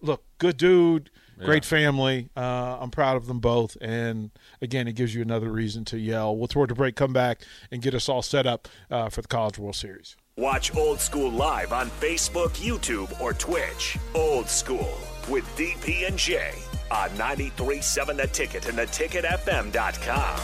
look, 0.00 0.24
good 0.38 0.56
dude, 0.56 1.10
great 1.38 1.64
family. 1.64 2.28
Uh, 2.36 2.78
I'm 2.80 2.90
proud 2.90 3.16
of 3.16 3.26
them 3.26 3.40
both. 3.40 3.76
And 3.80 4.30
again, 4.60 4.88
it 4.88 4.94
gives 4.94 5.14
you 5.14 5.22
another 5.22 5.50
reason 5.50 5.84
to 5.86 5.98
yell. 5.98 6.36
We'll 6.36 6.48
toward 6.48 6.70
the 6.70 6.74
break, 6.74 6.96
come 6.96 7.12
back, 7.12 7.42
and 7.70 7.82
get 7.82 7.94
us 7.94 8.08
all 8.08 8.22
set 8.22 8.46
up 8.46 8.68
uh, 8.90 9.08
for 9.08 9.22
the 9.22 9.28
College 9.28 9.58
World 9.58 9.76
Series. 9.76 10.16
Watch 10.42 10.76
Old 10.76 11.00
School 11.00 11.30
live 11.30 11.72
on 11.72 11.88
Facebook, 11.88 12.50
YouTube, 12.56 13.20
or 13.20 13.32
Twitch. 13.32 13.96
Old 14.12 14.48
School 14.48 14.98
with 15.28 15.44
DP 15.56 16.08
and 16.08 16.18
J 16.18 16.52
on 16.90 17.10
93.7 17.10 18.16
The 18.16 18.26
Ticket 18.26 18.68
and 18.68 18.76
theticketfm.com. 18.76 20.40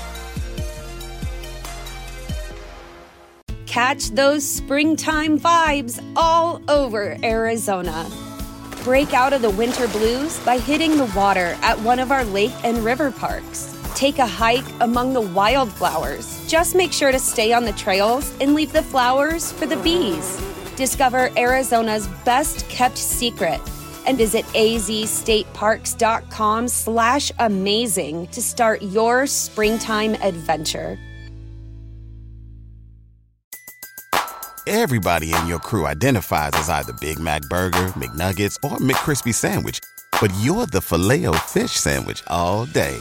Catch 3.67 4.11
those 4.11 4.49
springtime 4.49 5.37
vibes 5.37 6.01
all 6.15 6.63
over 6.71 7.17
Arizona. 7.25 8.09
Break 8.85 9.15
out 9.15 9.33
of 9.33 9.43
the 9.43 9.51
winter 9.51 9.89
blues 9.89 10.39
by 10.45 10.59
hitting 10.59 10.97
the 10.97 11.13
water 11.17 11.59
at 11.63 11.77
one 11.81 11.99
of 11.99 12.13
our 12.13 12.25
lake 12.25 12.55
and 12.63 12.85
river 12.85 13.11
parks 13.11 13.78
take 13.99 14.19
a 14.21 14.27
hike 14.27 14.65
among 14.81 15.13
the 15.13 15.21
wildflowers. 15.21 16.47
Just 16.47 16.77
make 16.77 16.93
sure 16.93 17.11
to 17.11 17.19
stay 17.19 17.53
on 17.53 17.65
the 17.65 17.73
trails 17.73 18.33
and 18.41 18.55
leave 18.55 18.73
the 18.73 18.83
flowers 18.83 19.51
for 19.51 19.67
the 19.67 19.77
bees. 19.79 20.41
Discover 20.77 21.31
Arizona's 21.37 22.07
best 22.25 22.69
kept 22.69 22.97
secret 22.97 23.61
and 24.07 24.17
visit 24.17 24.45
azstateparks.com 24.47 26.69
slash 26.69 27.33
amazing 27.41 28.29
to 28.29 28.41
start 28.41 28.81
your 28.83 29.27
springtime 29.27 30.15
adventure. 30.23 30.97
Everybody 34.69 35.35
in 35.35 35.49
your 35.49 35.59
crew 35.59 35.87
identifies 35.87 36.53
as 36.55 36.69
either 36.69 36.93
Big 37.01 37.19
Mac 37.19 37.43
Burger, 37.49 37.89
McNuggets, 37.97 38.57
or 38.63 38.77
McCrispy 38.79 39.35
Sandwich. 39.35 39.81
But 40.21 40.31
you're 40.41 40.67
the 40.67 40.83
Filet-O-Fish 40.83 41.73
Sandwich 41.73 42.23
all 42.29 42.67
day. 42.67 43.01